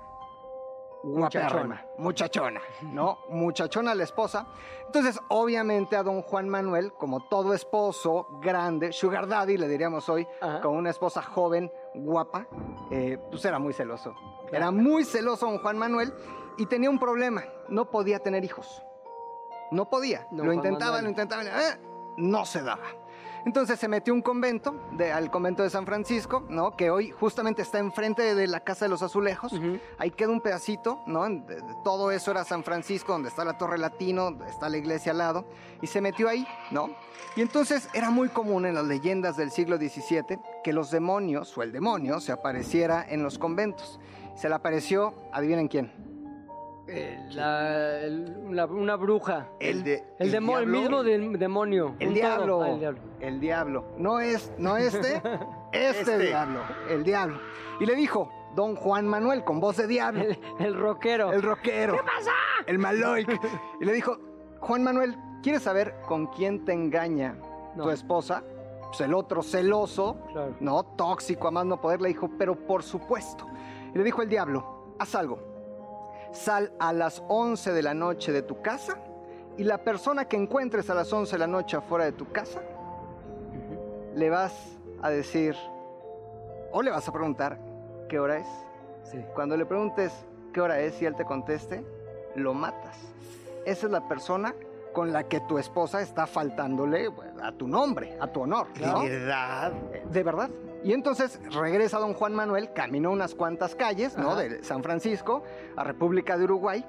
[1.03, 3.19] guapérrima, muchachona, ¿no?
[3.29, 4.47] Muchachona la esposa.
[4.87, 10.27] Entonces, obviamente a don Juan Manuel, como todo esposo grande, sugar daddy le diríamos hoy,
[10.41, 10.61] Ajá.
[10.61, 12.47] con una esposa joven, guapa,
[12.91, 14.15] eh, pues era muy celoso.
[14.51, 16.11] Era muy celoso don Juan Manuel
[16.57, 18.81] y tenía un problema, no podía tener hijos.
[19.71, 20.27] No podía.
[20.31, 21.03] Don lo Juan intentaba, Manuel.
[21.03, 21.79] lo intentaba, eh,
[22.17, 22.83] no se daba.
[23.45, 26.75] Entonces se metió un convento, de- al convento de San Francisco, ¿no?
[26.75, 29.53] Que hoy justamente está enfrente de la Casa de los Azulejos.
[29.53, 29.77] Ujú.
[29.99, 31.25] Ahí queda un pedacito, ¿no?
[31.29, 35.11] De- de todo eso era San Francisco, donde está la Torre Latino, está la iglesia
[35.11, 35.45] al lado.
[35.79, 36.89] Y se metió ahí, ¿no?
[37.35, 41.61] Y entonces era muy común en las leyendas del siglo XVII que los demonios o
[41.61, 43.99] el demonio se apareciera en los conventos.
[44.35, 45.91] Se le apareció, adivinen quién.
[46.87, 49.49] Eh, la- el- la- una bruja.
[49.59, 51.95] El, de, El, mismo de- demonio.
[51.99, 52.61] El diablo.
[52.61, 53.01] Ah, el diablo.
[53.19, 53.85] El diablo.
[53.97, 55.15] No es, no este,
[55.71, 56.19] este, Este.
[56.19, 56.59] diablo.
[56.89, 57.39] El diablo.
[57.79, 60.21] Y le dijo, don Juan Manuel, con voz de diablo.
[60.23, 61.33] El, el rockero.
[61.33, 61.93] El rockero.
[61.97, 62.31] ¿Qué pasa?
[62.67, 63.39] El maloic.
[63.81, 64.17] Y le dijo,
[64.59, 67.35] Juan Manuel, ¿quieres saber con quién te engaña
[67.75, 67.83] No.
[67.85, 68.43] tu esposa?
[68.87, 70.55] Pues el otro celoso, Claro.
[70.59, 73.45] no tóxico, a más no poder, le dijo, pero por supuesto.
[73.93, 75.54] Y le dijo el diablo, haz algo.
[76.35, 78.97] Sal a las 11 de la noche de tu casa
[79.57, 82.61] y la persona que encuentres a las 11 de la noche afuera de tu casa,
[84.13, 84.53] le vas
[85.01, 85.55] a decir,
[86.71, 87.57] o le vas a preguntar,
[88.09, 88.47] ¿qué hora es?
[89.03, 89.19] Sí.
[89.33, 90.11] Cuando le preguntes
[90.53, 91.85] qué hora es y él te conteste,
[92.35, 92.97] lo matas.
[93.65, 94.53] Esa es la persona
[94.93, 98.67] con la que tu esposa está faltándole pues, a tu nombre, a tu honor.
[98.79, 99.03] ¿no?
[99.03, 99.71] ¿De verdad?
[100.09, 100.49] De verdad.
[100.85, 104.31] Y entonces regresa don Juan Manuel, caminó unas cuantas calles, ¿no?
[104.31, 104.41] Ajá.
[104.43, 105.43] De San Francisco
[105.75, 106.85] a República de Uruguay.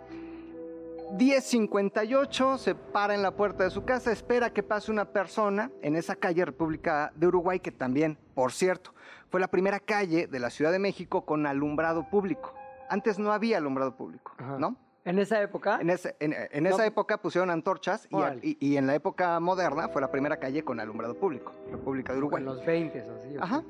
[1.12, 5.96] 10.58 se para en la puerta de su casa, espera que pase una persona en
[5.96, 8.92] esa calle República de Uruguay, que también, por cierto,
[9.30, 12.54] fue la primera calle de la Ciudad de México con alumbrado público.
[12.88, 14.58] Antes no había alumbrado público, Ajá.
[14.58, 14.76] ¿no?
[15.04, 15.78] En esa época.
[15.80, 18.08] En, ese- en- en esa época pusieron antorchas
[18.42, 22.12] y, y- y en la época moderna fue la primera calle con alumbrado público, República
[22.12, 22.40] de Uruguay.
[22.42, 23.36] En los 20 o así.
[23.40, 23.62] Ajá.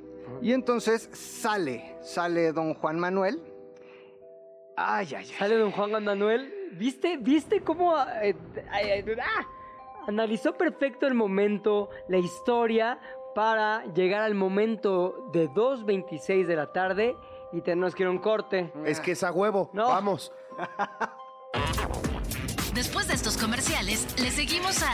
[0.43, 3.43] Y entonces sale, sale don Juan Manuel.
[4.77, 5.35] Ay, ay, ay.
[5.39, 6.53] Sale don Juan Manuel.
[6.73, 8.37] ¿Viste, viste cómo eh,
[8.83, 9.47] eh, eh, ah?
[10.07, 12.99] analizó perfecto el momento, la historia,
[13.35, 17.17] para llegar al momento de 2.26 de la tarde
[17.53, 18.73] y tenemos que ir a un corte.
[18.85, 19.71] Es que es a huevo.
[19.73, 19.89] No.
[19.89, 20.33] Vamos.
[22.75, 24.93] Después de estos comerciales, le seguimos a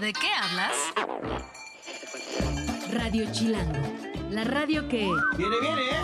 [0.00, 1.63] ¿De qué hablas?
[2.94, 3.82] Radio Chilango,
[4.30, 5.10] la radio que...
[5.36, 6.02] Viene, viene, ¿eh?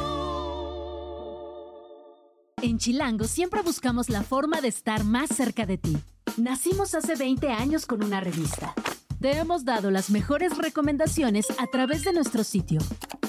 [2.63, 5.97] En Chilango siempre buscamos la forma de estar más cerca de ti.
[6.37, 8.75] Nacimos hace 20 años con una revista.
[9.21, 12.81] Te hemos dado las mejores recomendaciones a través de nuestro sitio.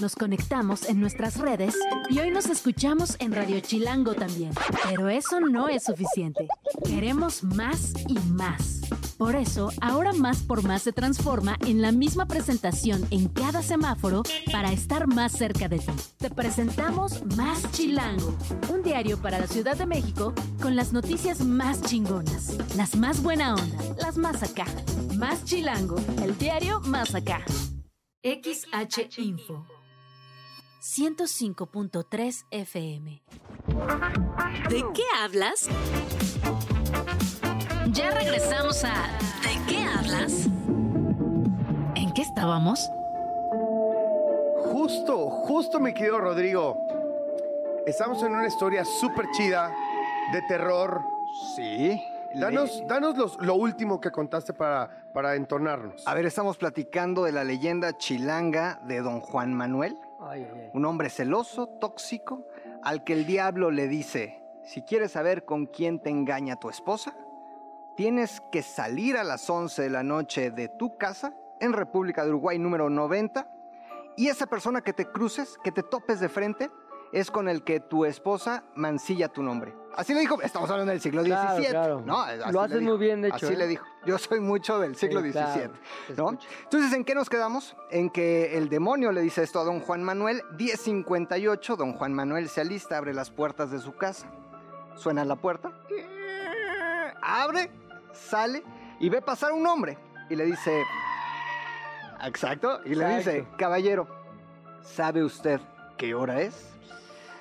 [0.01, 1.77] Nos conectamos en nuestras redes
[2.09, 4.53] y hoy nos escuchamos en Radio Chilango también.
[4.89, 6.47] Pero eso no es suficiente.
[6.83, 8.81] Queremos más y más.
[9.21, 14.23] Por eso, ahora Más por Más se transforma en la misma presentación en cada semáforo
[14.51, 15.91] para estar más cerca de ti.
[16.17, 18.35] Te presentamos Más Chilango,
[18.73, 23.53] un diario para la Ciudad de México con las noticias más chingonas, las más buena
[23.53, 24.65] onda, las más acá.
[25.19, 27.45] Más Chilango, el diario más acá.
[28.23, 29.67] XH Info
[30.81, 33.21] 105.3 FM.
[34.67, 35.69] ¿De qué hablas?
[37.91, 38.93] Ya regresamos a
[39.43, 40.45] ¿De qué hablas?
[41.95, 42.89] ¿En qué estábamos?
[44.71, 46.77] Justo, justo, mi querido Rodrigo.
[47.85, 49.71] Estamos en una historia súper chida
[50.31, 51.01] de terror.
[51.55, 52.01] Sí.
[52.35, 56.07] Danos, danos los- lo último que contaste para, para entonarnos.
[56.07, 60.69] A ver, estamos platicando de la leyenda chilanga de don Juan Manuel, Ay, ay, ay.
[60.73, 62.47] un hombre celoso, tóxico,
[62.83, 67.13] al que el diablo le dice, si quieres saber con quién te engaña tu esposa,
[67.95, 72.29] tienes que salir a las 11 de la noche de tu casa en República de
[72.29, 73.47] Uruguay número 90
[74.17, 76.69] y esa persona que te cruces, que te topes de frente,
[77.11, 79.75] es con el que tu esposa mancilla tu nombre.
[79.95, 81.33] Así le dijo, estamos hablando del siglo XVII.
[81.33, 82.01] Claro, claro.
[82.05, 82.21] ¿no?
[82.21, 82.91] Así Lo haces dijo.
[82.91, 83.57] muy bien, de hecho, Así ¿eh?
[83.57, 83.85] le dijo.
[84.05, 85.53] Yo soy mucho del siglo Sí, claro,
[86.07, 86.15] XVII.
[86.15, 86.37] ¿no?
[86.63, 87.75] Entonces, ¿en qué nos quedamos?
[87.89, 90.41] En que el demonio le dice esto a don Juan Manuel.
[90.57, 94.31] 10.58, don Juan Manuel se alista, abre las puertas de su casa.
[94.95, 95.73] Suena la puerta.
[97.21, 97.69] Abre,
[98.13, 98.63] sale
[98.99, 99.97] y ve pasar un hombre.
[100.29, 100.83] Y le dice...
[102.23, 102.81] Exacto.
[102.85, 104.07] Y le dice, caballero,
[104.83, 105.59] ¿sabe usted
[105.97, 106.69] qué hora es?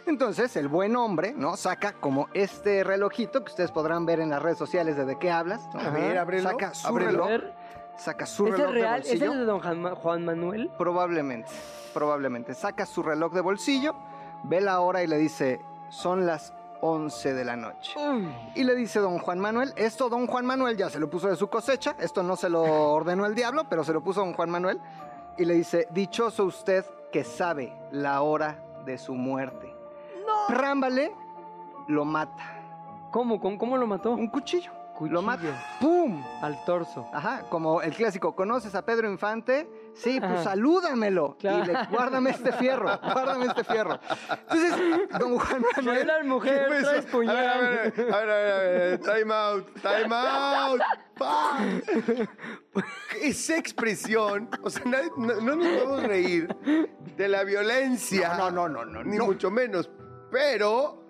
[0.06, 1.56] Entonces, el buen hombre, ¿no?
[1.56, 5.30] Saca como este relojito que ustedes podrán ver en las redes sociales de de qué
[5.30, 5.60] hablas.
[5.74, 5.80] ¿no?
[5.80, 7.24] A ver, ábrelo, Saca su ábrelo.
[7.24, 7.28] A reloj.
[7.28, 7.54] ver,
[7.98, 9.00] Saca su ¿Es reloj el de real?
[9.02, 9.32] ¿Es bolsillo.
[9.32, 10.70] el de don Juan Manuel?
[10.78, 11.50] Probablemente,
[11.92, 12.54] probablemente.
[12.54, 13.94] Saca su reloj de bolsillo,
[14.44, 17.92] ve la hora y le dice, son las 11 de la noche.
[17.98, 21.28] Uy, Y le dice don Juan Manuel, esto don Juan Manuel ya se lo puso
[21.28, 22.62] de su cosecha, esto no se lo
[22.92, 24.80] ordenó el diablo, pero se lo puso don Juan Manuel,
[25.36, 29.74] y le dice, dichoso usted que sabe la hora de su muerte.
[30.26, 30.54] No.
[30.54, 31.12] Rámbale
[31.88, 32.56] lo mata.
[33.10, 33.40] ¿Cómo?
[33.40, 34.12] ¿Cómo, cómo lo mató?
[34.12, 34.79] Un cuchillo.
[35.00, 35.14] Cuchillo.
[35.14, 35.76] Lo mata.
[35.80, 36.22] ¡Pum!
[36.42, 37.08] Al torso.
[37.12, 39.66] Ajá, como el clásico, ¿conoces a Pedro Infante?
[39.94, 40.44] Sí, pues Ajá.
[40.44, 41.36] salúdamelo.
[41.38, 41.64] Claro.
[41.64, 43.98] Y le, guárdame este fierro, guárdame este fierro.
[44.30, 46.04] Entonces, don Juan Manuel...
[46.06, 47.36] Trae mujer, traes a puñal.
[47.36, 50.80] ver, a ver, a ver, a ver, a ver, time out, time out.
[53.20, 56.48] Esa expresión, o sea, nadie- no, no nos podemos reír
[57.16, 58.34] de la violencia.
[58.36, 59.26] No, no, no, no, Ni no.
[59.26, 59.90] mucho menos.
[60.30, 61.02] Pero,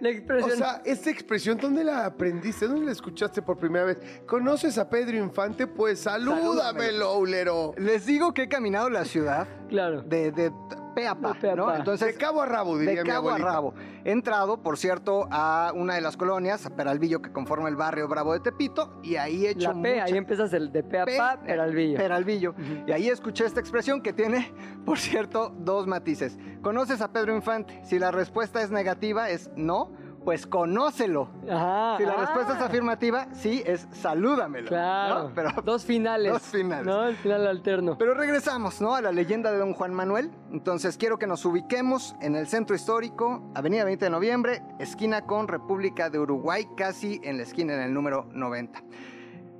[0.00, 0.58] La o expresión.
[0.58, 2.66] sea, esta expresión, ¿dónde la aprendiste?
[2.66, 3.98] ¿Dónde la escuchaste por primera vez?
[4.26, 5.66] ¿Conoces a Pedro Infante?
[5.66, 7.74] Pues salúdamelo, ulero.
[7.76, 10.02] Les digo que he caminado la ciudad claro.
[10.02, 10.52] de, de
[10.94, 11.66] pe a pa, De pe a ¿no?
[11.66, 11.76] pa.
[11.76, 13.52] Entonces, De cabo a rabo, diría de mi cabo a abuelita.
[13.52, 13.74] rabo.
[14.04, 18.06] He entrado, por cierto, a una de las colonias, a Peralvillo, que conforma el barrio
[18.08, 21.04] Bravo de Tepito, y ahí he hecho La P, mucha- ahí empiezas el de a
[21.04, 21.96] Pe- pa, Peralvillo.
[21.98, 22.54] Peralvillo.
[22.86, 24.52] Y ahí escuché esta expresión que tiene,
[24.84, 26.38] por cierto, dos matices.
[26.62, 27.80] ¿Conoces a Pedro Infante?
[27.84, 29.90] Si la respuesta es negativa, es no,
[30.24, 31.28] pues conócelo.
[31.50, 31.96] Ajá.
[31.98, 34.68] Si la ah, respuesta es afirmativa, sí, es salúdamelo.
[34.68, 35.24] Claro.
[35.24, 35.34] ¿no?
[35.34, 36.32] Pero, Dos finales.
[36.32, 36.86] Dos finales.
[36.86, 37.96] No, el final alterno.
[37.98, 38.94] pero regresamos, ¿no?
[38.94, 40.30] A la leyenda de don Juan Manuel.
[40.50, 45.48] Entonces quiero que nos ubiquemos en el centro histórico, Avenida 20 de Noviembre, esquina con
[45.48, 48.82] República de Uruguay, casi en la esquina en el número 90.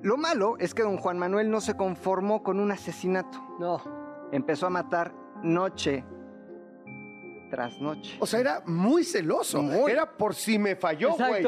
[0.03, 3.43] Lo malo es que don Juan Manuel no se conformó con un asesinato.
[3.59, 3.81] No.
[4.33, 6.05] Empezó a matar noche
[8.19, 9.63] O sea, era muy celoso.
[9.63, 9.91] Muy.
[9.91, 11.45] Era por si me falló, güey.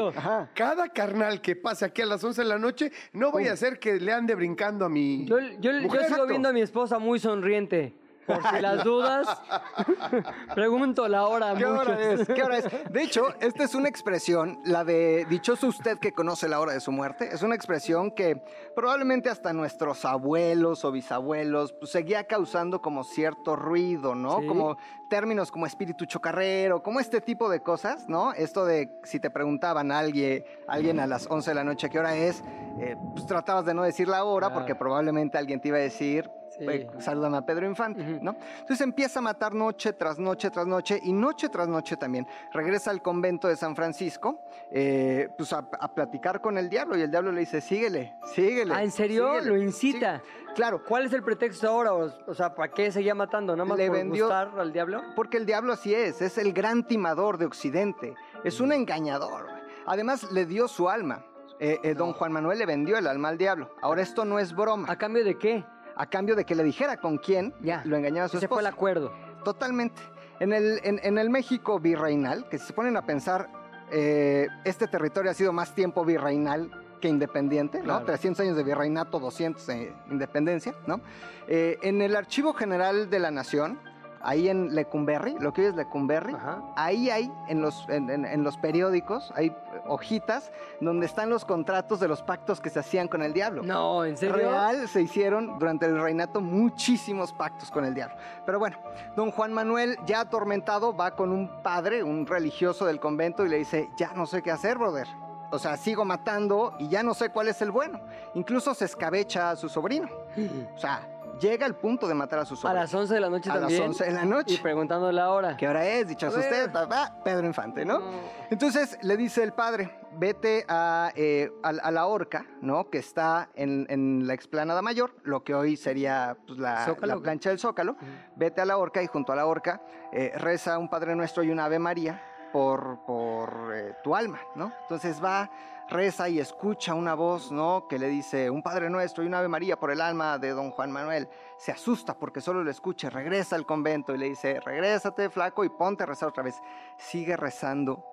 [0.53, 3.79] Cada carnal que pase aquí a las 11 de la noche, no vaya a ser
[3.79, 5.25] que le ande brincando a mi.
[5.25, 6.27] Yo, yo, yo sigo Exacto.
[6.27, 7.95] viendo a mi esposa muy sonriente.
[8.27, 9.27] Por si las dudas,
[10.53, 12.27] pregunto la hora ¿Qué hora es?
[12.27, 12.65] ¿Qué hora es?
[12.91, 16.79] De hecho, esta es una expresión, la de dichoso usted que conoce la hora de
[16.79, 17.29] su muerte.
[17.31, 18.43] Es una expresión que
[18.75, 24.41] probablemente hasta nuestros abuelos o bisabuelos pues, seguía causando como cierto ruido, ¿no?
[24.41, 24.47] Sí.
[24.47, 24.77] Como
[25.09, 28.33] términos como espíritu chocarrero, como este tipo de cosas, ¿no?
[28.33, 31.99] Esto de si te preguntaban a alguien, alguien a las 11 de la noche qué
[31.99, 32.43] hora es,
[32.79, 34.59] eh, pues tratabas de no decir la hora Claro.
[34.59, 38.03] porque probablemente alguien te iba a decir, "Güey, salúdame a Pedro Infante.
[38.21, 38.35] ¿no?
[38.59, 42.27] Entonces empieza a matar noche tras noche tras noche y noche tras noche también.
[42.53, 44.41] Regresa al convento de San Francisco,
[44.71, 48.73] eh, pues a, a platicar con el diablo y el diablo le dice, síguele, síguele.
[48.73, 49.29] Ah, ¿en serio?
[49.39, 49.49] síguele".
[49.57, 50.17] Lo incita.
[50.19, 51.93] Sí, claro, ¿Cuál es el pretexto ahora?
[51.93, 53.55] O, o sea, ¿para qué seguía matando?
[53.55, 55.01] ¿Nada más Le por vendió- gustar al diablo?
[55.15, 59.43] porque el diablo así es, es el gran timador de Occidente, es un engañador.
[59.43, 59.57] güey.
[59.85, 61.23] Además le dio su alma.
[61.59, 63.71] Eh, eh, Don Juan Manuel le vendió el alma al diablo.
[63.81, 64.85] Ahora esto no es broma.
[64.91, 65.65] ¿A cambio de qué?
[65.97, 67.81] A cambio de que le dijera con quién Ya.
[67.85, 69.11] lo engañaba a su Ese fue el acuerdo.
[69.43, 70.01] Totalmente.
[70.39, 73.49] En el, en, en el México virreinal, que si se ponen a pensar,
[73.91, 76.69] eh, este territorio ha sido más tiempo virreinal
[77.01, 77.83] que independiente, ¿no?
[77.85, 78.05] Claro.
[78.05, 80.99] 300 años de virreinato, 200 de independencia, ¿no?
[81.47, 83.79] Eh, en el Archivo General de la Nación,
[84.21, 86.61] ahí en Lecumberri, lo que hoy es Lecumberri, Ajá.
[86.75, 89.55] ahí hay en los, en, en- en los periódicos, hay
[89.87, 90.51] hojitas
[90.81, 93.63] donde están los contratos de los pactos que se hacían con el diablo.
[93.63, 94.35] No, ¿en serio?
[94.35, 98.15] Real se hicieron durante el reinato muchísimos pactos con el diablo.
[98.45, 98.77] Pero bueno,
[99.15, 103.57] don Juan Manuel, ya atormentado, va con un padre, un religioso del convento, y le
[103.57, 105.07] dice, ya no sé qué hacer, brother.
[105.49, 108.01] O sea, sigo matando y ya no sé cuál es el bueno.
[108.33, 110.09] Incluso se escabecha a su sobrino.
[110.75, 111.07] O sea,
[111.39, 112.81] llega al punto de matar a su A sobrino.
[112.81, 113.83] las 11 de la noche A las también.
[113.83, 114.53] 11 de la noche.
[114.55, 115.57] Y preguntando la hora.
[115.57, 116.07] ¿Qué hora es?
[116.07, 118.01] Dichoso A usted, papá, Pedro Infante, ¿no?
[118.49, 122.89] Entonces le dice el padre, vete a, eh, a, a la horca, ¿no?
[122.89, 127.49] Que está en, en la explanada mayor, lo que hoy sería pues, la, la plancha
[127.49, 127.95] del Zócalo.
[128.35, 131.49] Vete a la horca y junto a la horca eh, reza un Padre Nuestro y
[131.51, 132.21] un Ave María
[132.53, 134.71] por, por eh, tu alma, ¿no?
[134.83, 135.49] Entonces va,
[135.89, 137.87] reza y escucha una voz, ¿no?
[137.87, 140.71] Que le dice, un Padre Nuestro y un Ave María por el alma de don
[140.71, 141.29] Juan Manuel.
[141.57, 145.69] Se asusta porque solo lo escucha, regresa al convento y le dice, regrésate, flaco, y
[145.69, 146.55] ponte a rezar otra vez.
[146.97, 148.03] Sigue rezando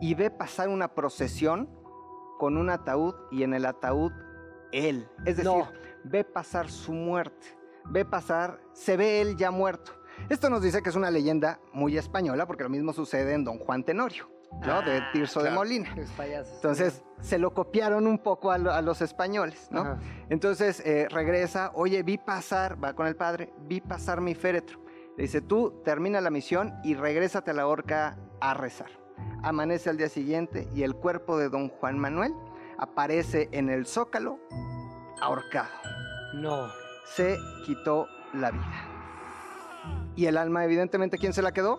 [0.00, 1.68] y ve pasar una procesión
[2.38, 4.12] con un ataúd y en el ataúd
[4.72, 5.08] él.
[5.24, 5.68] Es decir, No.
[6.04, 7.46] ve pasar su muerte,
[7.86, 9.92] ve pasar, se ve él ya muerto.
[10.28, 13.58] Esto nos dice que es una leyenda muy española porque lo mismo sucede en Don
[13.58, 14.28] Juan Tenorio,
[14.60, 14.82] ¿no?
[14.82, 15.50] de Ah, Tirso de.
[15.50, 15.94] Molina.
[15.96, 16.54] Los payasos.
[16.56, 19.80] Entonces se lo copiaron un poco a, lo- a los españoles, ¿no?
[19.80, 19.98] Ajá.
[20.30, 24.80] Entonces eh, regresa, oye, vi pasar, va con el padre, vi pasar mi féretro.
[25.16, 28.90] Le dice, tú termina la misión y regrésate a la horca a rezar.
[29.42, 32.32] Amanece al día siguiente y el cuerpo de don Juan Manuel
[32.78, 34.38] aparece en el zócalo
[35.20, 35.70] ahorcado.
[36.34, 36.66] No.
[37.06, 38.90] Se quitó la vida.
[40.16, 41.78] Y el alma, evidentemente, ¿quién se la quedó?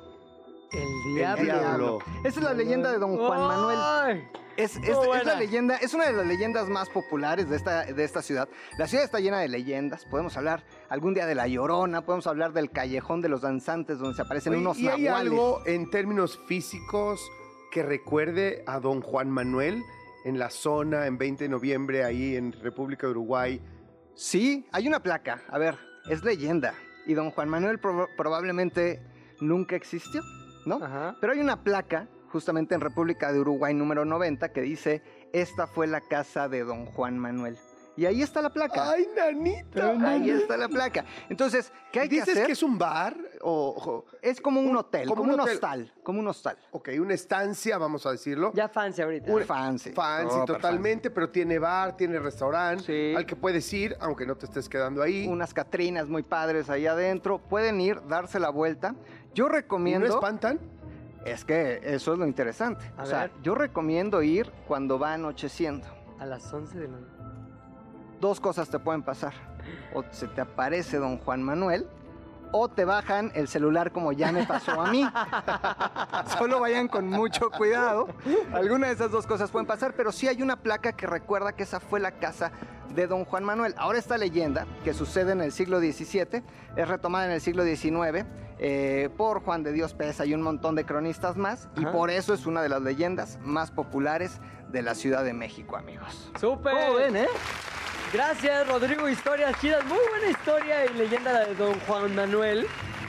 [0.77, 1.43] El El diablo.
[1.43, 1.99] diablo.
[2.23, 4.23] Esa es la leyenda de Don Juan Manuel.
[4.57, 8.21] Es, es- la leyenda, es una de las leyendas más populares de esta, de esta
[8.21, 8.47] ciudad.
[8.77, 10.05] La ciudad está llena de leyendas.
[10.05, 14.15] Podemos hablar algún día de la Llorona, podemos hablar del Callejón de los Danzantes, donde
[14.15, 17.19] se aparecen Oye, unos ¿Y hay algo en términos físicos
[17.71, 19.81] que recuerde a don Juan Manuel
[20.23, 23.61] en la zona en 20 de noviembre ahí en República de Uruguay?
[24.15, 25.41] Sí, hay una placa.
[25.49, 25.77] A ver,
[26.09, 26.73] es leyenda.
[27.05, 29.01] Y don Juan Manuel proba- probablemente
[29.41, 30.21] nunca existió,
[30.65, 30.75] ¿no?
[30.83, 31.15] Ajá.
[31.21, 35.01] Pero hay una placa, justamente en República de Uruguay número 90, que dice,
[35.33, 37.57] esta fue la casa de don Juan Manuel.
[37.97, 38.91] Y ahí está la placa.
[38.91, 39.95] ¡Ay, nanita!
[40.05, 41.05] Ahí está la placa.
[41.29, 42.45] Entonces, ¿qué hay que ¿Dices hacer?
[42.47, 45.53] que es un bar o, Es como un hotel, como como, un hotel.
[45.53, 46.57] hostal, como un hostal.
[46.71, 48.51] ok, una estancia, vamos a decirlo?
[48.53, 49.31] Ya fancy ahorita.
[49.31, 49.91] Un fancy.
[49.93, 53.15] Fancy Súper totalmente, pero tiene bar, tiene restaurante Sí.
[53.15, 55.25] al que puedes ir, aunque no te estés quedando ahí.
[55.29, 57.37] Unas catrinas muy padres ahí adentro.
[57.39, 58.93] Pueden ir, darse la vuelta.
[59.35, 60.07] Yo ¿Y no recomiendo...
[60.07, 60.59] espantan?
[61.25, 62.91] Es que eso es lo interesante.
[62.97, 65.85] A o sea, yo recomiendo ir cuando va anocheciendo.
[66.19, 67.11] A las 11 de la noche.
[68.21, 69.33] Dos cosas te pueden pasar.
[69.93, 71.87] O se te aparece don Juan Manuel,
[72.51, 75.05] o te bajan el celular como ya me pasó a mí.
[76.37, 78.07] Solo vayan con mucho cuidado.
[78.53, 81.63] Alguna de esas dos cosas pueden pasar, pero sí hay una placa que recuerda que
[81.63, 82.51] esa fue la casa
[82.93, 83.73] de don Juan Manuel.
[83.77, 86.43] Ahora esta leyenda, que sucede en el siglo XVII,
[86.75, 88.25] es retomada en el siglo XIX
[88.59, 92.33] eh, por Juan de Dios Pesa y un montón de cronistas más, y por eso
[92.33, 94.39] es una de las leyendas más populares
[94.71, 96.31] de la Ciudad de México, amigos.
[96.39, 96.73] ¡Súper!
[96.73, 97.27] ¿Cómo ven, eh?
[98.13, 99.09] Gracias, Rodrigo.
[99.09, 99.83] Historias chidas.
[99.85, 102.65] Muy buena historia y leyenda la de Don Juan Manuel.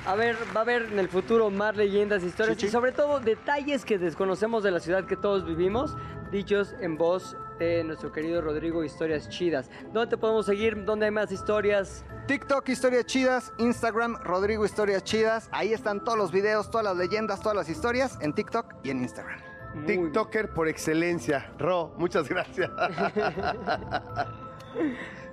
[0.06, 2.66] A ver, va a haber en el futuro más leyendas, historias Sí, sí.
[2.66, 5.96] y sobre todo detalles que desconocemos de la ciudad que todos vivimos,
[6.30, 9.70] dichos en voz de nuestro querido Rodrigo Historias Chidas.
[9.92, 10.84] ¿Dónde te podemos seguir?
[10.84, 12.04] ¿Dónde hay más historias?
[12.26, 15.48] TikTok Historias Chidas, Instagram Rodrigo Historias Chidas.
[15.52, 19.02] Ahí están todos los videos, todas las leyendas, todas las historias en TikTok y en
[19.02, 19.40] Instagram.
[19.74, 21.50] Muy- TikToker por excelencia.
[21.58, 22.70] Ro, muchas gracias.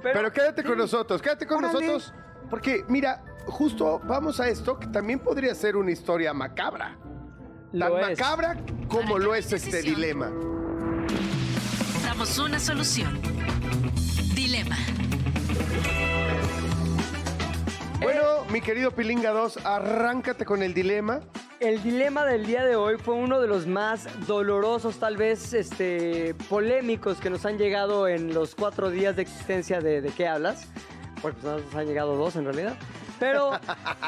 [0.01, 1.73] Pero, quédate con nosotros, quédate con Órale.
[1.73, 2.13] nosotros.
[2.49, 6.97] Porque, mira, justo vamos a esto, que también podría ser una historia macabra.
[7.71, 8.19] Tan Lo es.
[8.19, 8.57] macabra
[8.87, 9.95] como lo es este decisión.
[9.95, 10.31] dilema.
[12.13, 13.19] Damos una solución.
[14.35, 14.77] Dilema.
[18.03, 21.21] Bueno, mi querido Pilinga 2, arráncate con el dilema.
[21.59, 26.35] El dilema del día de hoy fue uno de los más dolorosos, tal vez este,
[26.49, 30.67] polémicos que nos han llegado en los cuatro días de existencia de ¿De qué hablas?
[31.19, 32.77] Porque pues, nos han llegado dos en realidad.
[33.23, 33.51] Pero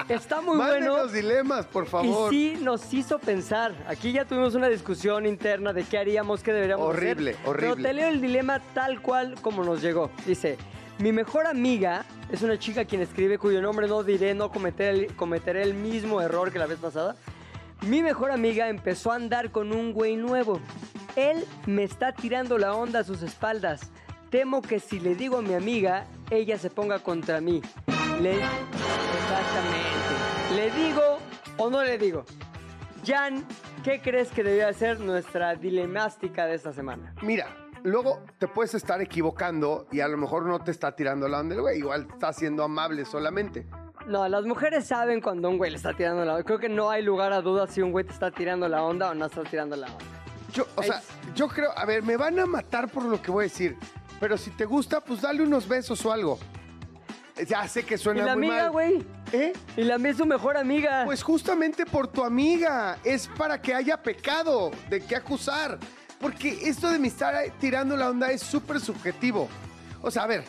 [0.10, 0.98] está muy bueno.
[0.98, 2.34] los dilemas, por favor.
[2.34, 3.74] Y sí nos hizo pensar.
[3.88, 7.48] Aquí ya tuvimos una discusión interna de qué haríamos, qué deberíamos Horrible, hacer.
[7.50, 7.76] horrible.
[7.76, 10.12] Pero te leo el dilema tal cual como nos llegó.
[10.26, 10.58] Dice,
[11.00, 15.64] mi mejor amiga es una chica quien escribe cuyo nombre no diré, no el- cometeré
[15.64, 17.16] el mismo error que la vez pasada.
[17.82, 20.60] Mi mejor amiga empezó a andar con un güey nuevo.
[21.16, 23.92] Él me está tirando la onda a sus espaldas.
[24.30, 27.62] Temo que si le digo a mi amiga, ella se ponga contra mí.
[28.22, 28.36] Le...
[28.36, 28.56] Exactamente.
[30.56, 31.20] ¿Le digo
[31.58, 32.26] o no le digo?
[33.06, 33.46] Jan,
[33.84, 37.14] ¿qué crees que debería ser nuestra dilemástica de esta semana?
[37.22, 37.48] Mira,
[37.84, 41.56] luego te puedes estar equivocando y a lo mejor no te está tirando la onda
[41.56, 43.68] el güey, igual está siendo amable solamente.
[44.08, 46.44] No, las mujeres saben cuando un güey le está tirando la onda.
[46.44, 49.12] Creo que no hay lugar a dudas si un güey te está tirando la onda
[49.12, 50.06] o no está tirando la onda.
[50.54, 51.02] Yo, o sea,
[51.36, 53.78] yo creo, a ver, me van a matar por lo que voy a decir,
[54.20, 56.40] pero si te gusta, pues dale unos besos o algo.
[57.48, 58.72] Ya sé que ¿Y suena la muy amiga, mal.
[58.72, 59.06] güey?
[59.34, 59.54] ¿Eh?
[59.76, 61.04] Y la mía es su mejor amiga.
[61.06, 62.98] Pues justamente por tu amiga.
[63.04, 65.78] Es para que haya pecado de qué acusar.
[66.20, 69.50] Porque esto de me estar tirando la onda es súper subjetivo.
[70.02, 70.46] O sea, a ver,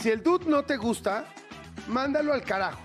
[0.00, 1.26] si el dude no te gusta,
[1.88, 2.80] mándalo al carajo.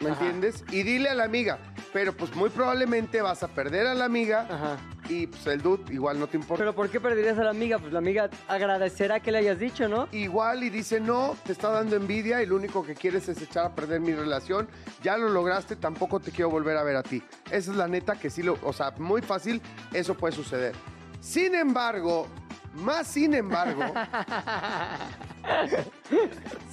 [0.00, 0.24] ¿Me Ajá.
[0.24, 0.64] entiendes?
[0.70, 1.58] Y dile a la amiga.
[1.92, 4.76] Pero pues muy probablemente vas a perder a la amiga Ajá.
[5.08, 6.62] Y pues el dude igual no te importa.
[6.62, 7.78] Pero ¿por qué perderías a la amiga?
[7.78, 10.08] Pues la amiga agradecerá que le hayas dicho, ¿no?
[10.12, 13.66] Igual y dice, no, te está dando envidia y lo único que quieres es echar
[13.66, 14.68] a perder mi relación.
[15.02, 17.22] Ya lo lograste, tampoco te quiero volver a ver a ti.
[17.50, 19.60] Esa es la neta que sí lo, o sea, muy fácil,
[19.92, 20.74] eso puede suceder.
[21.20, 22.26] Sin embargo,
[22.74, 23.82] más sin embargo,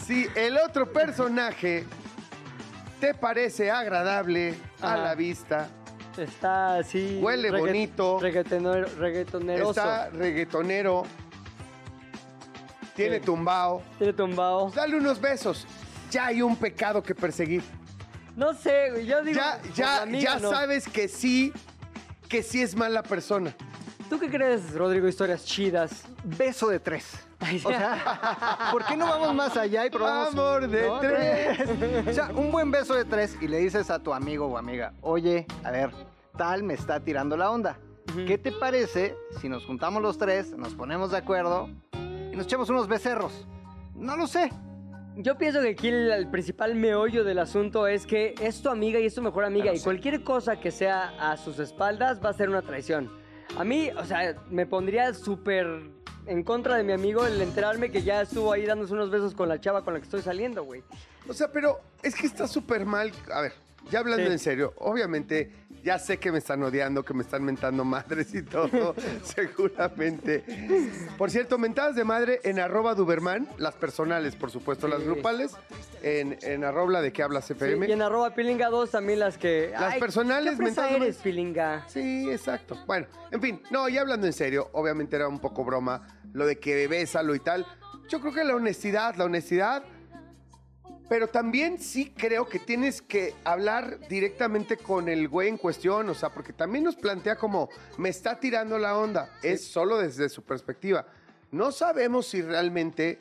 [0.05, 1.85] si el otro personaje
[2.99, 5.69] te parece agradable a la vista,
[6.17, 7.19] Está así.
[7.21, 8.19] Huele bonito.
[8.19, 9.69] Reggaetonero, reggaetoneroso.
[9.71, 11.03] está reggaetonero,
[12.95, 13.21] tiene Sí.
[13.25, 14.63] tumbao, Tiene tumbado.
[14.63, 15.65] Pues dale unos besos.
[16.11, 17.61] Ya hay un pecado que perseguir.
[18.35, 19.05] No sé, güey.
[19.05, 19.39] Yo digo.
[19.39, 20.49] Ya, ya, amiga, ya no.
[20.49, 21.51] sabes que sí,
[22.29, 23.53] que sí es mala persona.
[24.09, 25.07] ¿Tú qué crees, Rodrigo?
[25.07, 26.03] Historias chidas.
[26.23, 27.05] Beso de tres.
[27.39, 30.33] O sea, ¿por qué no vamos más allá y probamos?
[30.33, 30.99] Amor de ¿no?
[30.99, 32.07] tres.
[32.07, 34.93] O sea, un buen beso de tres y le dices a tu amigo o amiga,
[35.01, 35.91] oye, a ver,
[36.35, 37.77] tal me está tirando la onda.
[38.25, 42.69] ¿Qué te parece si nos juntamos los tres, nos ponemos de acuerdo y nos echamos
[42.69, 43.45] unos becerros?
[43.93, 44.49] No lo sé.
[45.17, 48.99] Yo pienso que aquí el, el principal meollo del asunto es que es tu amiga
[48.99, 52.33] y es tu mejor amiga y cualquier cosa que sea a sus espaldas va a
[52.33, 53.11] ser una traición.
[53.55, 55.67] A mí, o sea, me pondría súper
[56.25, 59.47] en contra de mi amigo el enterarme que ya estuvo ahí dándose unos besos con
[59.47, 60.83] la chava con la que estoy saliendo, güey.
[61.29, 63.11] O sea, pero es que está súper mal.
[63.33, 63.53] A ver,
[63.89, 64.31] ya hablando Sí.
[64.33, 65.51] en serio, obviamente
[65.87, 70.43] ya sé que me están odiando, que me están mentando madres y todo, seguramente.
[71.17, 75.55] Por cierto, mentadas de madre en arroba Duberman, las personales, por supuesto, las grupales,
[76.03, 77.87] en, en arroba de qué hablas Sí, FM.
[77.87, 79.71] y en arroba pilinga 2 también las que...
[79.79, 81.85] Las personales, ¿qué fresa mentadas de eres, pilinga?
[81.87, 82.77] Sí, exacto.
[82.85, 86.59] Bueno, en fin, no, ya hablando en serio, obviamente era un poco broma lo de
[86.59, 87.65] que bésalo y tal.
[88.09, 89.83] Yo creo que la honestidad, la honestidad,
[91.09, 96.13] pero también sí creo que tienes que hablar directamente con el güey en cuestión, o
[96.13, 100.43] sea, porque también nos plantea como, me está tirando la onda, es solo desde su
[100.43, 101.05] perspectiva.
[101.51, 103.19] No sabemos si realmente,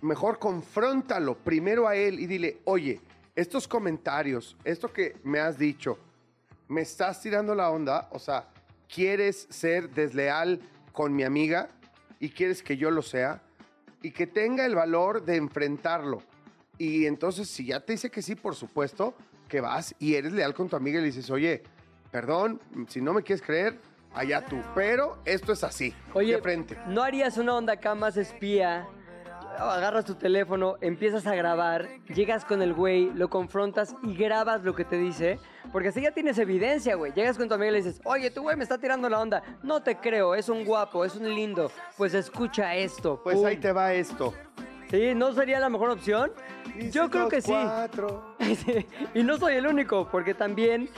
[0.00, 3.00] mejor confróntalo primero a él y dile, oye,
[3.34, 5.98] estos comentarios, esto que me has dicho,
[6.68, 8.48] me estás tirando la onda, o sea,
[8.88, 10.60] quieres ser desleal
[10.92, 11.68] con mi amiga
[12.20, 13.42] y quieres que yo lo sea
[14.02, 16.22] y que tenga el valor de enfrentarlo.
[16.78, 19.14] Y entonces, si ya te dice que sí, por supuesto,
[19.48, 21.62] que vas y eres leal con tu amiga y le dices, oye,
[22.10, 23.78] perdón, si no me quieres creer,
[24.14, 24.60] allá tú.
[24.74, 26.78] Pero esto es así, Oye, de frente.
[26.88, 28.86] ¿no harías una onda acá más espía?
[29.58, 34.74] Agarras tu teléfono, empiezas a grabar, llegas con el güey, lo confrontas y grabas lo
[34.74, 35.38] que te dice.
[35.72, 37.12] Porque así ya tienes evidencia, güey.
[37.12, 39.42] Llegas con tu amiga y le dices, oye, tu güey me está tirando la onda.
[39.62, 41.70] No te creo, es un guapo, es un lindo.
[41.98, 43.20] Pues escucha esto.
[43.22, 43.46] Pues pum.
[43.46, 44.32] ahí te va esto.
[44.92, 45.14] ¿Sí?
[45.14, 46.32] ¿No sería la mejor opción?
[46.90, 47.54] Yo creo que sí.
[49.14, 50.90] Y no soy el único, porque también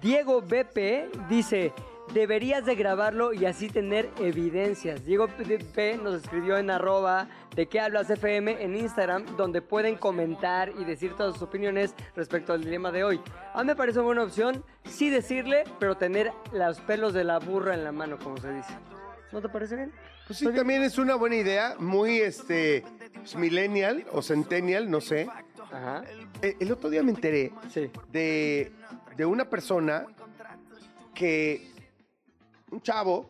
[0.00, 1.72] Diego BP dice,
[2.14, 5.04] deberías de grabarlo y así tener evidencias.
[5.04, 7.26] Diego BP nos escribió en arroba
[7.56, 12.52] de qué hablas FM en Instagram, donde pueden comentar y decir todas sus opiniones respecto
[12.52, 13.20] al dilema de hoy.
[13.52, 17.40] A mí me parece una buena opción, sí decirle, pero tener los pelos de la
[17.40, 18.78] burra en la mano, como se dice.
[19.32, 19.92] ¿No te parece bien?
[20.30, 25.26] Pues sí, también es una buena idea, muy este, pues, millennial o centennial, no sé.
[25.72, 26.04] Ajá.
[26.40, 27.90] Eh, El otro día me enteré Sí.
[28.12, 28.70] de,
[29.16, 30.06] de una persona
[31.16, 31.68] que,
[32.70, 33.28] un chavo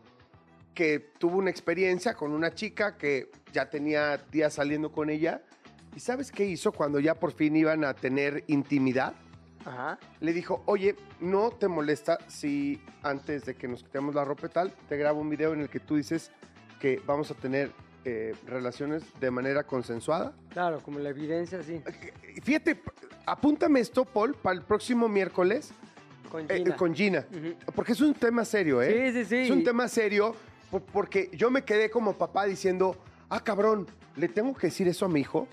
[0.74, 5.40] que tuvo una experiencia con una chica que ya tenía días saliendo con ella.
[5.96, 9.14] ¿Y sabes qué hizo cuando ya por fin iban a tener intimidad?
[9.64, 9.98] Ajá.
[10.20, 14.51] Le dijo, oye, ¿no te molesta si antes de que nos quitemos la ropa y
[14.51, 16.30] tal, te grabo un video en el que tú dices
[16.80, 17.70] que vamos a tener
[18.04, 20.32] eh, relaciones de manera consensuada?
[20.48, 21.80] Claro, como la evidencia, sí.
[22.42, 22.80] Fíjate,
[23.26, 25.70] apúntame esto, Paul, para el próximo miércoles
[26.30, 26.76] Con eh, Gina.
[26.76, 27.26] con Gina.
[27.30, 27.72] Ujú.
[27.74, 29.12] Porque es un tema serio, ¿eh?
[29.12, 29.36] Sí, sí, sí.
[29.36, 30.34] Es un tema serio
[30.70, 32.96] po- porque yo me quedé como papá diciendo,
[33.28, 35.46] ah, cabrón, ¿le tengo que decir eso a mi hijo?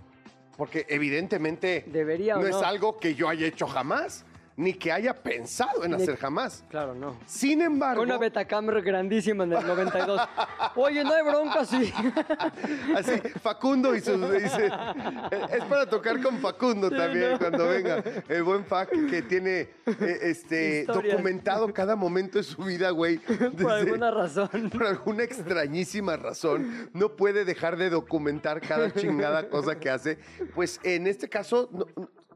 [0.56, 2.62] Porque evidentemente Debería o no, es no.
[2.64, 4.24] algo que yo haya hecho jamás,
[4.58, 6.66] ni que haya pensado en hacer jamás.
[6.68, 7.16] Claro, no.
[7.28, 10.20] Sin embargo, Una Betacam grandísima en el 92.
[10.76, 11.94] Oye, no hay bronca, sí.
[12.98, 14.20] así, Facundo y sus...
[14.32, 14.72] dice,
[15.52, 17.40] es para tocar con Facundo también no.
[17.40, 18.04] cuando venga.
[18.28, 21.14] El buen Fac que tiene eh, este, Historias.
[21.14, 23.18] documentado cada momento de su vida, güey.
[23.62, 24.50] Por alguna razón.
[24.72, 30.18] por alguna extrañísima razón, no puede dejar de documentar cada chingada cosa que hace.
[30.56, 31.86] Pues en este caso, no-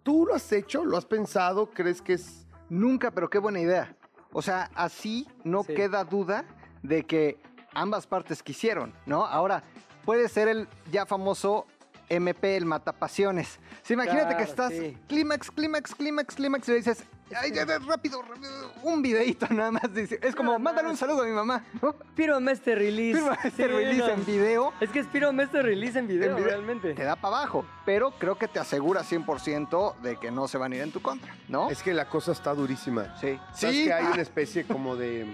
[0.04, 0.84] ¿tú lo has hecho?
[0.86, 1.70] ¿Lo has pensado?
[1.72, 2.46] ¿Crees que es...?
[2.70, 3.96] Nunca, pero qué buena idea.
[4.32, 5.74] O sea, así no Sí.
[5.74, 6.46] queda duda
[6.84, 7.38] de que
[7.74, 9.26] ambas partes quisieron, ¿no?
[9.26, 9.64] Ahora,
[10.06, 11.66] puede ser el ya famoso
[12.12, 13.60] MP, el matapasiones.
[13.84, 14.98] Sí, imagínate que estás sí.
[15.08, 17.04] clímax, clímax, clímax, clímax y le dices,
[17.36, 18.52] ay, ya, rápido, rápido,
[18.84, 19.94] un videito nada más.
[19.94, 20.20] dice.
[20.22, 21.64] Es como, mándale un saludo a mi mamá.
[21.82, 21.94] ¿no?
[22.16, 23.18] Pírame este release.
[23.20, 24.10] Firma este Sí, release no.
[24.10, 24.74] en video.
[24.82, 26.50] Es que es pírame este release en video, En video.
[26.50, 26.94] realmente.
[26.94, 30.74] Te da para abajo, pero creo que te asegura 100% de que no se van
[30.74, 31.70] a ir en tu contra, ¿no?
[31.70, 33.16] Es que la cosa está durísima.
[33.22, 33.40] Sí.
[33.54, 33.86] ¿Sabes Sí.
[33.86, 35.26] que hay una especie como de...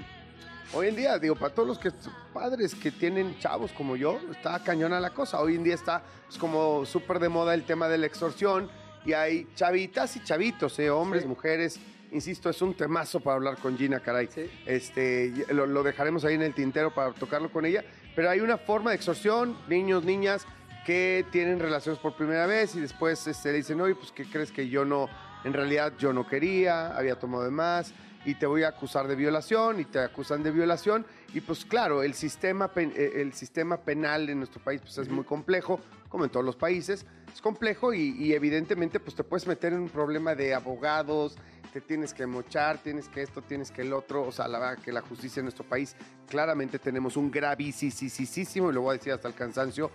[0.73, 1.91] Hoy en día, digo, para todos los que
[2.33, 5.39] padres que tienen chavos como yo, está cañona la cosa.
[5.39, 8.69] Hoy en día está pues, como súper de moda el tema de la extorsión
[9.05, 10.89] y hay chavitas y chavitos, ¿eh?
[10.89, 11.29] hombres, Sí.
[11.29, 11.79] mujeres.
[12.11, 14.27] Insisto, es un temazo para hablar con Gina, caray.
[14.27, 14.49] Sí.
[14.65, 17.83] Este, lo, lo dejaremos ahí en el tintero para tocarlo con ella.
[18.15, 20.45] Pero hay una forma de extorsión, niños, niñas
[20.85, 24.51] que tienen relaciones por primera vez y después este, le dicen, oye, pues, ¿qué crees
[24.51, 25.09] que yo no,
[25.43, 27.93] en realidad yo no quería, había tomado de más
[28.27, 32.03] y te voy a acusar de violación y te acusan de violación y pues claro,
[32.03, 36.29] el sistema, eh, el sistema penal en nuestro país pues es muy complejo, como en
[36.29, 40.35] todos los países, es complejo y, y evidentemente pues te puedes meter en un problema
[40.35, 41.37] de abogados,
[41.71, 44.23] te tienes que mochar, tienes que esto, tienes que el otro.
[44.23, 45.95] O sea, la verdad que la justicia en nuestro país,
[46.27, 49.89] claramente tenemos un gravísimo, y lo voy a decir hasta el cansancio,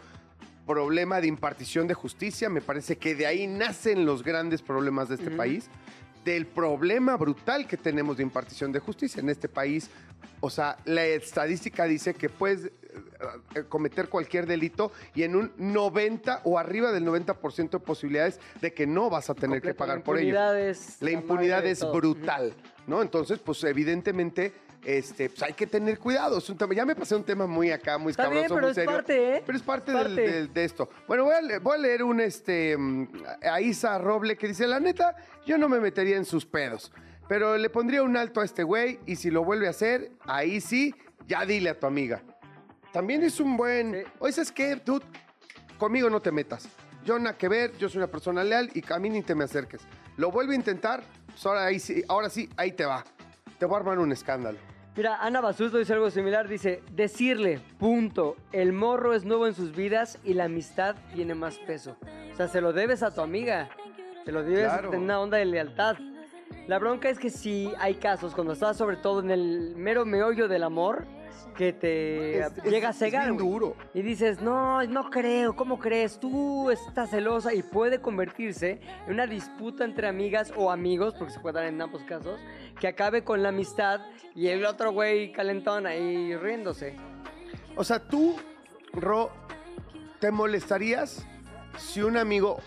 [0.66, 2.48] problema de impartición de justicia.
[2.48, 5.68] Me parece que de ahí nacen los grandes problemas de este país.
[6.24, 9.90] Del problema brutal que tenemos de impartición de justicia en este país.
[10.40, 12.70] O sea, la estadística dice que puedes eh,
[13.54, 18.72] eh, cometer cualquier delito y en un 90 o arriba del 90% de posibilidades de
[18.72, 20.34] que no vas a tener que pagar por ello.
[20.34, 20.52] La
[21.00, 22.54] la impunidad es brutal,
[22.86, 23.02] ¿no?
[23.02, 24.52] Entonces, pues evidentemente,
[24.84, 26.38] este, pues hay que tener cuidado.
[26.38, 28.66] Es un tema, ya me pasé un tema muy acá, muy Está bien, escabroso, pero
[28.66, 28.92] muy es serio.
[28.92, 29.42] parte, ¿eh?
[29.46, 30.30] Pero es parte, Es del- parte.
[30.32, 30.88] del- de esto.
[31.06, 32.76] Bueno, voy a, le- voy a leer un, este,
[33.42, 35.14] a Isa Roble que dice, la neta,
[35.46, 36.92] yo no me metería en sus pedos,
[37.28, 40.60] pero le pondría un alto a este güey y si lo vuelve a hacer, ahí
[40.60, 40.94] sí,
[41.28, 42.20] ya dile a tu amiga.
[42.92, 43.92] También es un buen...
[43.94, 44.10] Sí.
[44.18, 44.76] Oye, ¿sabes qué?
[44.76, 45.00] Tú
[45.78, 46.68] conmigo no te metas.
[47.04, 49.44] Yo nada que ver, yo soy una persona leal y a mí ni te me
[49.44, 49.80] acerques.
[50.16, 53.02] Lo vuelve a intentar, pues ahora, ahí sí, ahora sí, ahí te va.
[53.58, 54.58] Te voy a armar un escándalo.
[54.94, 59.74] Mira, Ana Basusto dice algo similar, dice, decirle, punto, el morro es nuevo en sus
[59.74, 61.96] vidas y la amistad tiene más peso.
[62.32, 63.70] O sea, se lo debes a tu amiga,
[64.24, 64.92] se lo debes Claro.
[64.92, 65.96] en una onda de lealtad.
[66.68, 70.46] La bronca es que si hay casos, cuando estás sobre todo en el mero meollo
[70.46, 71.06] del amor,
[71.56, 73.24] que te Es- es- llega a es cegar.
[73.24, 73.46] bien güey.
[73.48, 73.76] duro.
[73.94, 76.18] Y dices, no, no creo, ¿cómo crees?
[76.18, 81.40] Tú estás celosa y puede convertirse en una disputa entre amigas o amigos, porque se
[81.40, 82.40] puede dar en ambos casos,
[82.80, 84.00] que acabe con la amistad
[84.34, 86.96] y el otro güey calentón ahí riéndose.
[87.76, 88.36] O sea, tú,
[88.94, 89.30] Ro,
[90.20, 91.26] ¿te molestarías
[91.78, 92.58] si un amigo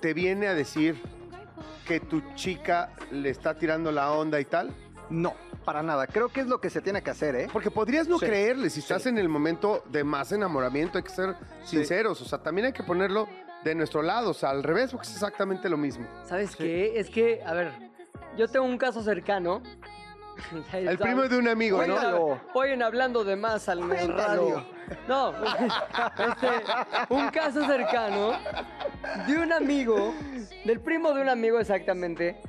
[0.00, 1.00] te viene a decir
[1.86, 4.74] que tu chica le está tirando la onda y tal?
[5.10, 5.34] No,
[5.64, 6.06] para nada.
[6.06, 7.48] Creo que es lo que se tiene que hacer, ¿eh?
[7.52, 8.26] Porque podrías no Sí.
[8.26, 11.34] creerle si estás en el momento de más enamoramiento, hay que ser
[11.64, 13.28] sinceros, o sea, también hay que ponerlo
[13.64, 16.06] de nuestro lado, o sea, al revés, porque es exactamente lo mismo.
[16.24, 16.98] ¿Sabes qué?
[16.98, 17.72] Es que, a ver,
[18.36, 19.62] yo tengo un caso cercano.
[20.72, 21.94] El primo de un amigo, ¿no?
[21.94, 24.64] Oigan, oigan, hablando de más al el radio.
[25.06, 26.48] No, este,
[27.10, 28.32] un caso cercano
[29.26, 30.14] de un amigo,
[30.64, 32.40] del primo de un amigo exactamente,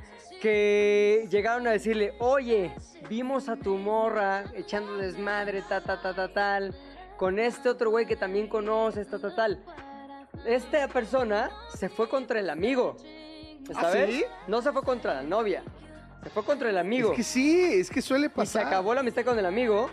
[0.42, 2.74] que llegaron a decirle, oye,
[3.08, 6.74] vimos a tu morra echando desmadre, ta, ta, ta, ta, tal,
[7.16, 9.62] con este otro güey que también conoces, ta, ta, tal.
[10.44, 12.96] Esta persona se fue contra el amigo.
[13.72, 14.10] ¿Ah, ¿Sabes?
[14.10, 14.24] sí?
[14.48, 15.62] No se fue contra la novia.
[16.24, 17.12] Se fue contra el amigo.
[17.12, 18.66] Es que sí, es que suele Y se pasar.
[18.66, 19.90] acabó la amistad con el amigo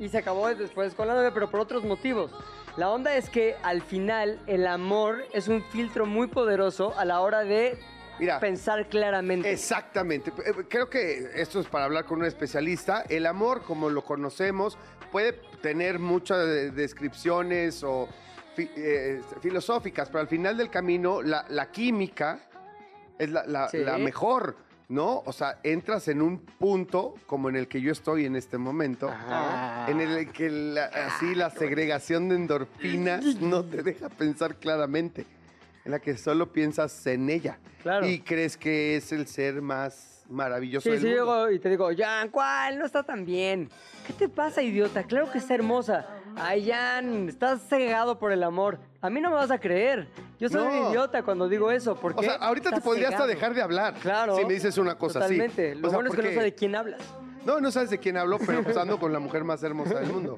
[0.00, 2.32] y se acabó después con la novia, pero por otros motivos.
[2.76, 7.20] La onda es que al final el amor es un filtro muy poderoso a la
[7.20, 7.78] hora de
[8.18, 9.50] Mira, pensar claramente.
[9.50, 10.30] Exactamente.
[10.44, 13.02] Eh, Creo que esto es para hablar con un especialista.
[13.08, 14.78] El amor, como lo conocemos,
[15.12, 18.08] puede tener muchas eh, descripciones o
[18.56, 22.40] eh, filosóficas, pero al final del camino la, la química
[23.18, 23.78] es la, la- Sí.
[23.78, 24.56] la mejor,
[24.88, 25.22] ¿no?
[25.26, 29.08] O sea, entras en un punto como en el que yo estoy en este momento,
[29.10, 29.90] Ajá.
[29.90, 35.26] en el que la- así la segregación de endorfinas no te deja pensar claramente,
[35.86, 38.06] en la que solo piensas en ella Claro.
[38.08, 41.20] y crees que es el ser más maravilloso Sí, del sí, mundo.
[41.46, 42.76] llego y te digo, Jan, ¿cuál?
[42.80, 43.70] No está tan bien.
[44.04, 45.04] ¿Qué te pasa, idiota?
[45.04, 46.04] Claro que está hermosa.
[46.34, 48.80] Ay, Jan, estás cegado por el amor.
[49.00, 50.08] A mí no me vas a creer.
[50.40, 50.86] Yo soy No.
[50.86, 51.94] un idiota cuando digo eso.
[51.94, 53.94] Porque O sea, ahorita te podría hasta dejar de hablar.
[54.02, 54.36] Claro.
[54.36, 55.70] Si me dices una cosa Totalmente.
[55.70, 55.80] así.
[55.80, 57.00] Lo O sea, bueno es que no sé de quién hablas.
[57.46, 60.12] No, no sabes de quién hablo, pero pues ando con la mujer más hermosa del
[60.12, 60.36] mundo.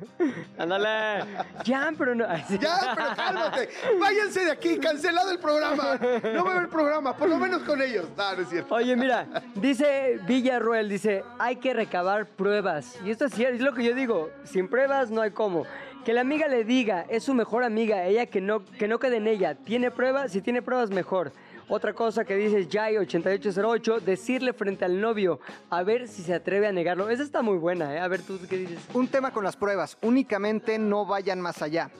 [0.59, 1.25] Ándale.
[1.65, 2.27] Jan, pero no.
[2.61, 3.69] Ya, pero cálmate.
[3.99, 5.99] Váyanse de aquí, cancelado el programa.
[6.35, 8.07] No veo el programa, por lo menos con ellos.
[8.15, 8.75] No, no es cierto.
[8.75, 12.99] Oye, mira, dice Villarruel, dice, hay que recabar pruebas.
[13.03, 15.65] Y esto es cierto, es lo que yo digo, sin pruebas no hay cómo.
[16.05, 19.17] Que la amiga le diga, es su mejor amiga, ella que no, que no quede
[19.17, 19.55] en ella.
[19.55, 20.33] ¿Tiene pruebas?
[20.33, 21.33] Si tiene pruebas, mejor.
[21.69, 25.39] Otra cosa que dice Jai8808, decirle frente al novio,
[25.69, 27.11] a ver si se atreve a negarlo.
[27.11, 28.01] Esa está muy buena, ¿eh?
[28.01, 28.79] A ver, ¿tú qué dices?
[28.95, 29.99] Un tema con las pruebas.
[30.01, 31.91] Únicamente no vayan más allá.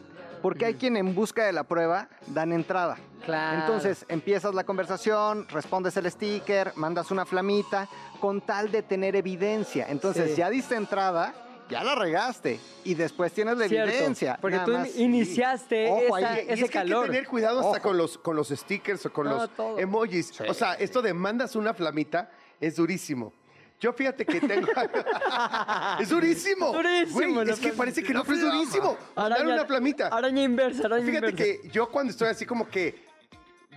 [0.41, 2.97] Porque hay quien en busca de la prueba dan entrada.
[3.25, 3.61] Claro.
[3.61, 7.89] Entonces empiezas la conversación, respondes el sticker, mandas una flamita,
[8.21, 9.87] con tal de tener evidencia.
[9.91, 10.37] Entonces Sí.
[10.37, 11.35] ya diste entrada,
[11.69, 12.59] ya la regaste.
[12.85, 14.39] Y después tienes la Cierto, evidencia.
[14.41, 16.47] porque Nada tú más- iniciaste Ojo esa- ahí.
[16.49, 17.05] Y ese es que hay calor.
[17.07, 17.81] que tener cuidado hasta Ojo.
[17.83, 19.79] con los, con los stickers o con No, los todo.
[19.79, 20.41] emojis.
[20.43, 23.33] O sea, esto de mandas una flamita es durísimo.
[23.81, 24.67] Yo fíjate que tengo...
[26.01, 26.73] es durísimo.
[26.73, 28.97] Durísimo, es que parece que no, pero es durísimo.
[29.15, 30.09] Mandar una flamita.
[30.09, 31.63] Araña inversa, araña Fíjate inversa.
[31.63, 33.07] que yo cuando estoy así como que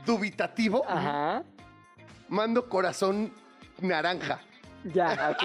[0.05, 1.43] dubitativo, Ajá.
[2.29, 3.31] mando corazón
[3.79, 4.39] naranja.
[4.93, 5.43] Ya, ok,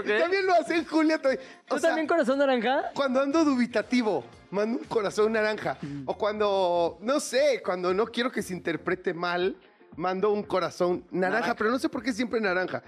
[0.00, 1.20] ok, También lo hacen Julia.
[1.20, 2.90] ¿Tú sea, también corazón naranja?
[2.94, 5.76] Cuando ando dubitativo, mando un corazón naranja.
[5.82, 6.02] Mm.
[6.06, 9.56] O cuando, no sé, cuando no quiero que se interprete mal,
[9.96, 12.82] mando un corazón naranja, pero no sé por qué siempre naranja.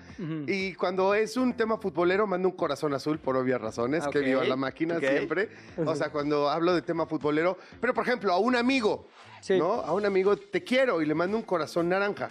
[0.47, 4.25] Y cuando es un tema futbolero, mando un corazón azul por obvias razones, que Ok,
[4.25, 5.51] viva la máquina siempre.
[5.85, 7.59] O sea, cuando hablo de tema futbolero.
[7.81, 9.07] Pero, por ejemplo, a un amigo,
[9.41, 9.59] Sí.
[9.59, 9.73] ¿no?
[9.73, 12.31] A un amigo, te quiero y le mando un corazón naranja.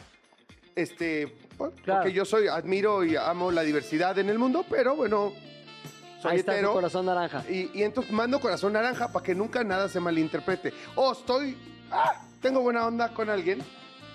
[0.76, 1.36] Este,
[1.84, 2.01] Claro.
[2.01, 5.34] porque yo soy, admiro y amo la diversidad en el mundo, pero bueno,
[6.22, 6.74] soy Ahí está tu hetero.
[6.74, 7.43] corazón naranja.
[7.49, 10.74] Y, y entonces mando corazón naranja para que nunca nada se malinterprete.
[10.95, 11.57] O estoy,
[11.91, 13.59] ah, tengo buena onda con alguien,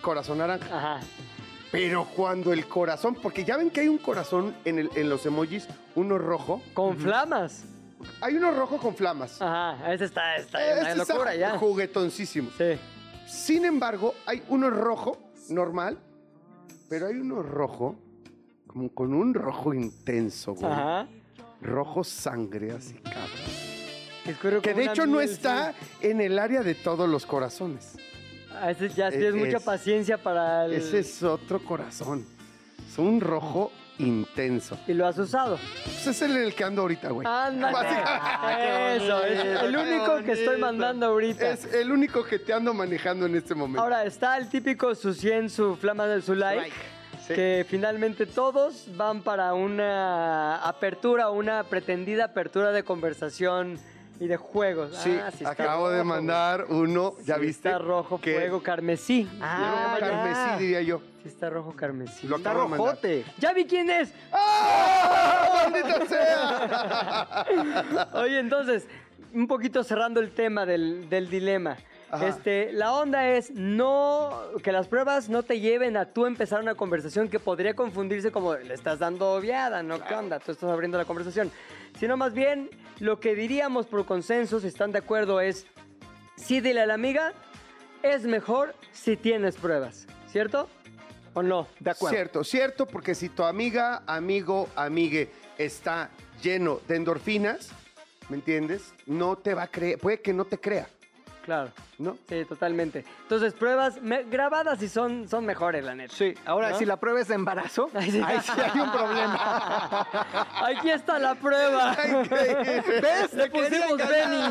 [0.00, 0.66] corazón naranja.
[0.76, 1.00] Ajá.
[1.72, 5.26] Pero cuando el corazón, porque ya ven que hay un corazón en, el- en los
[5.26, 5.66] emojis,
[5.96, 6.62] uno rojo.
[6.74, 7.64] Con flamas.
[8.20, 9.42] Hay uno rojo con flamas.
[9.42, 11.58] Ajá, ese está, está Ese una está locura ya.
[11.58, 12.50] juguetoncísimo.
[12.56, 12.78] Sí.
[13.26, 15.18] Sin embargo, hay uno rojo,
[15.48, 15.98] normal,
[16.88, 17.96] pero hay uno rojo,
[18.66, 20.72] como con un rojo intenso, güey.
[20.72, 21.08] Ajá.
[21.62, 24.60] Rojo sangre, así, cabrón.
[24.62, 27.96] Que de hecho no está en el área de todos los corazones.
[28.52, 30.72] Ah, ese ya tienes mucha es- paciencia para el...
[30.72, 32.24] Ese es otro corazón.
[32.90, 34.78] Es un rojo intenso.
[34.86, 35.58] Y lo has usado.
[35.84, 37.26] Pues es el en el que ando ahorita, güey.
[37.26, 37.72] Ándale.
[37.72, 38.96] Básicamente.
[38.96, 41.50] Eso, es el único que estoy mandando ahorita.
[41.50, 43.82] Es el único que te ando manejando en este momento.
[43.82, 46.72] Ahora, está el típico su 100, su flama de su like.
[47.26, 47.34] Sí.
[47.34, 53.80] Que finalmente todos van para una apertura, una pretendida apertura de conversación
[54.20, 54.96] y de juegos.
[54.96, 57.14] Sí, Ah, está acabo de mandar uno.
[57.24, 57.68] ¿ya Sí, viste?
[57.68, 59.28] Está rojo, Que- fuego, carmesí.
[59.40, 61.00] Ah, Rojo carmesí, diría yo.
[61.22, 62.26] Sí, está rojo, carmesí.
[62.26, 63.24] Lo Está rojote.
[63.38, 64.12] ¡Ya vi quién es!
[64.32, 65.68] ¡Ah!
[65.70, 67.46] ¡Maldita sea!
[68.14, 68.86] Oye, entonces,
[69.34, 71.76] un poquito cerrando el tema del, del dilema.
[72.08, 72.28] Ajá.
[72.28, 74.30] Este, la onda es no
[74.62, 78.54] que las pruebas no te lleven a tú empezar una conversación que podría confundirse como
[78.54, 79.98] le estás dando obviada, ¿no?
[80.04, 80.38] ¿Qué onda?
[80.38, 81.50] Tú estás abriendo la conversación.
[81.98, 82.70] Sino más bien
[83.00, 85.66] lo que diríamos por consenso, si están de acuerdo, es
[86.36, 87.32] sí dile a la amiga,
[88.02, 90.68] es mejor si tienes pruebas, ¿cierto?
[91.34, 91.66] ¿O no?
[91.80, 92.14] De acuerdo.
[92.14, 96.10] Cierto, cierto, porque si tu amiga, amigo, amigue está
[96.42, 97.70] lleno de endorfinas,
[98.28, 98.94] ¿me entiendes?
[99.06, 100.88] No te va a creer, puede que no te crea,
[101.46, 101.70] Claro.
[101.98, 102.18] ¿no?
[102.28, 103.04] Sí, totalmente.
[103.22, 106.12] Entonces, pruebas me- grabadas y son, son mejores, la neta.
[106.14, 106.78] Sí, ahora ¿No?
[106.78, 108.20] si la prueba es de embarazo, Ay, sí.
[108.22, 110.06] ahí sí hay un problema.
[110.66, 111.96] Aquí está la prueba.
[111.96, 113.32] ¿Ves?
[113.32, 114.08] Le Te quería pusimos.
[114.08, 114.42] Benny.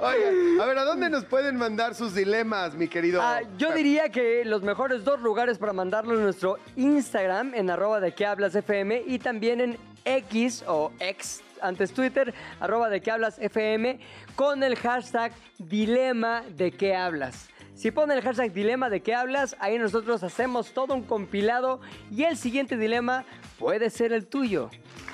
[0.00, 3.20] Oigan, a ver, ¿a dónde nos pueden mandar sus dilemas, mi querido?
[3.22, 8.00] Ah, yo diría que los mejores dos lugares para mandarlo en nuestro Instagram, en arroba
[8.00, 13.10] de que hablas FM, y también en X o X, antes Twitter, arroba de que
[13.10, 14.00] hablas FM,
[14.36, 17.48] con el hashtag dilema de qué hablas.
[17.74, 21.80] Si ponen el hashtag dilema de qué hablas, ahí nosotros hacemos todo un compilado
[22.10, 23.24] y el siguiente dilema
[23.58, 24.68] puede ser el tuyo.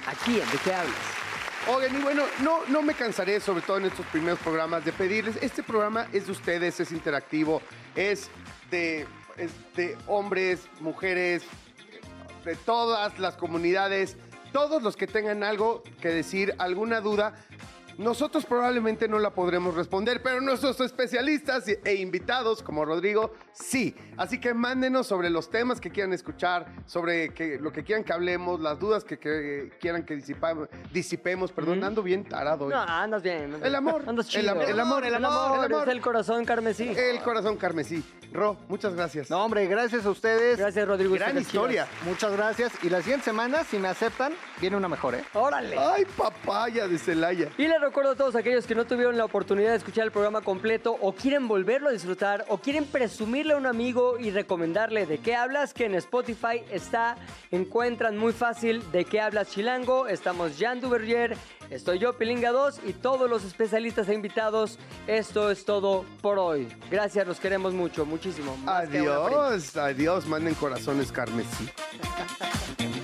[0.06, 0.96] Aquí en de qué hablas.
[1.66, 5.36] Oigan, y bueno, no, no me cansaré, sobre todo en estos primeros programas, de pedirles,
[5.42, 7.62] este programa es de ustedes, es interactivo,
[7.94, 8.30] es
[8.70, 9.06] de,
[9.38, 11.42] es de hombres, mujeres,
[12.44, 14.16] de todas las comunidades,
[14.54, 17.34] todos los que tengan algo que decir, alguna duda.
[17.98, 23.94] Nosotros probablemente no la podremos responder, pero nuestros especialistas e invitados, como Rodrigo, sí.
[24.16, 28.12] Así que mándenos sobre los temas que quieran escuchar, sobre que, lo que quieran que
[28.12, 31.52] hablemos, las dudas que, que quieran que disipamos, disipemos.
[31.52, 32.66] Perdón, ando bien tarado.
[32.66, 32.72] hoy.
[32.72, 33.44] No, andas bien.
[33.54, 34.52] andas El amor, Andas el chido.
[34.52, 35.88] am- el amor, el amor, el amor.
[35.88, 36.88] Es el corazón carmesí.
[36.88, 38.02] El corazón carmesí.
[38.32, 39.30] Ro, muchas gracias.
[39.30, 40.58] No, hombre, gracias a ustedes.
[40.58, 41.14] Gracias, Rodrigo.
[41.14, 41.86] Gran historia.
[42.04, 42.72] Muchas gracias.
[42.82, 45.24] Y la siguiente semana, si me aceptan, viene una mejor, ¿eh?
[45.34, 45.76] Órale.
[45.78, 47.50] Ay, papaya de Celaya.
[47.56, 50.96] Y recuerdo a todos aquellos que no tuvieron la oportunidad de escuchar el programa completo
[51.00, 55.34] o quieren volverlo a disfrutar o quieren presumirle a un amigo y recomendarle de qué
[55.34, 57.16] hablas, que en Spotify está,
[57.50, 61.36] encuentran muy fácil de qué hablas Chilango, estamos Jan Duverger,
[61.68, 64.78] estoy yo Pilinga 2 y todos los especialistas e invitados.
[65.06, 66.68] Esto es todo por hoy.
[66.90, 68.56] Gracias, los queremos mucho, muchísimo.
[68.58, 68.88] más.
[68.88, 71.68] Adiós, adiós, manden corazones carmesí.